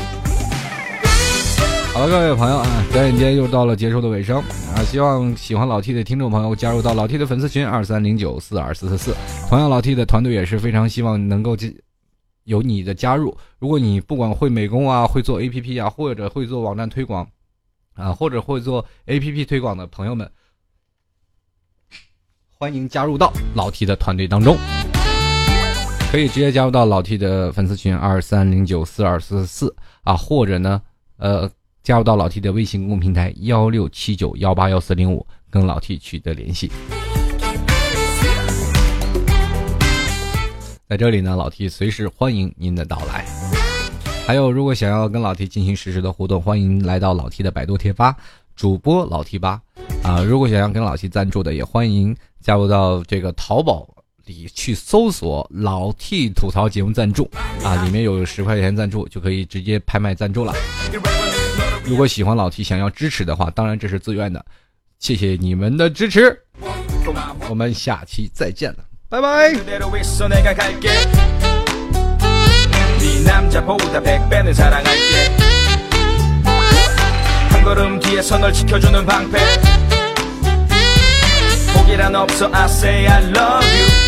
[1.94, 4.36] 好了，各位朋友啊，转眼间又到了结束的尾声
[4.74, 4.84] 啊！
[4.84, 9.16] 希望喜欢老 T 的听众朋友加入到老 T 的粉丝群二三零九四二四四四。
[9.48, 11.74] 同样，老 T 的团队也是非常希望能够进
[12.44, 13.34] 有你的加入。
[13.58, 17.26] 如果你不管会美工啊，会做 APP 啊，或者会做网站推广
[17.94, 20.30] 啊，或者会做 APP 推广的朋友们。
[22.58, 24.56] 欢迎加入到老 T 的团队当中，
[26.10, 30.80] 可以直接加入到老 T 的粉丝群二三零九四二四四啊，或者呢，
[31.18, 31.50] 呃，
[31.82, 36.72] 加入到老 T 的微信公众平台幺六七九幺八幺四零五，跟老 T 取得联系。
[40.88, 43.26] 在这里呢，老 T 随时欢迎您的到来。
[44.26, 48.16] 还有，如果想要跟老 T 进行实时的互动，欢迎来到老 T 的百度贴吧，
[48.56, 49.60] 主播老 T 吧
[50.02, 50.22] 啊。
[50.22, 52.16] 如果想要跟老 T 赞助的，也欢迎。
[52.42, 53.88] 加入到这个淘宝
[54.24, 57.28] 里去搜索“老 T 吐槽节目赞助”，
[57.64, 60.54] 啊，里面有十块钱赞助就可以直接拍卖赞助了。
[61.84, 64.46] 如果喜欢老 T 想要支持的话，当然这是自愿的，
[65.00, 66.40] 谢谢你们的支持，
[67.48, 68.78] 我们下期再见了，
[69.08, 69.52] 拜拜。
[77.66, 79.38] 발걸음 뒤에서 널 지켜주는 방패.
[81.74, 84.05] 포기란 없어 I say I love you.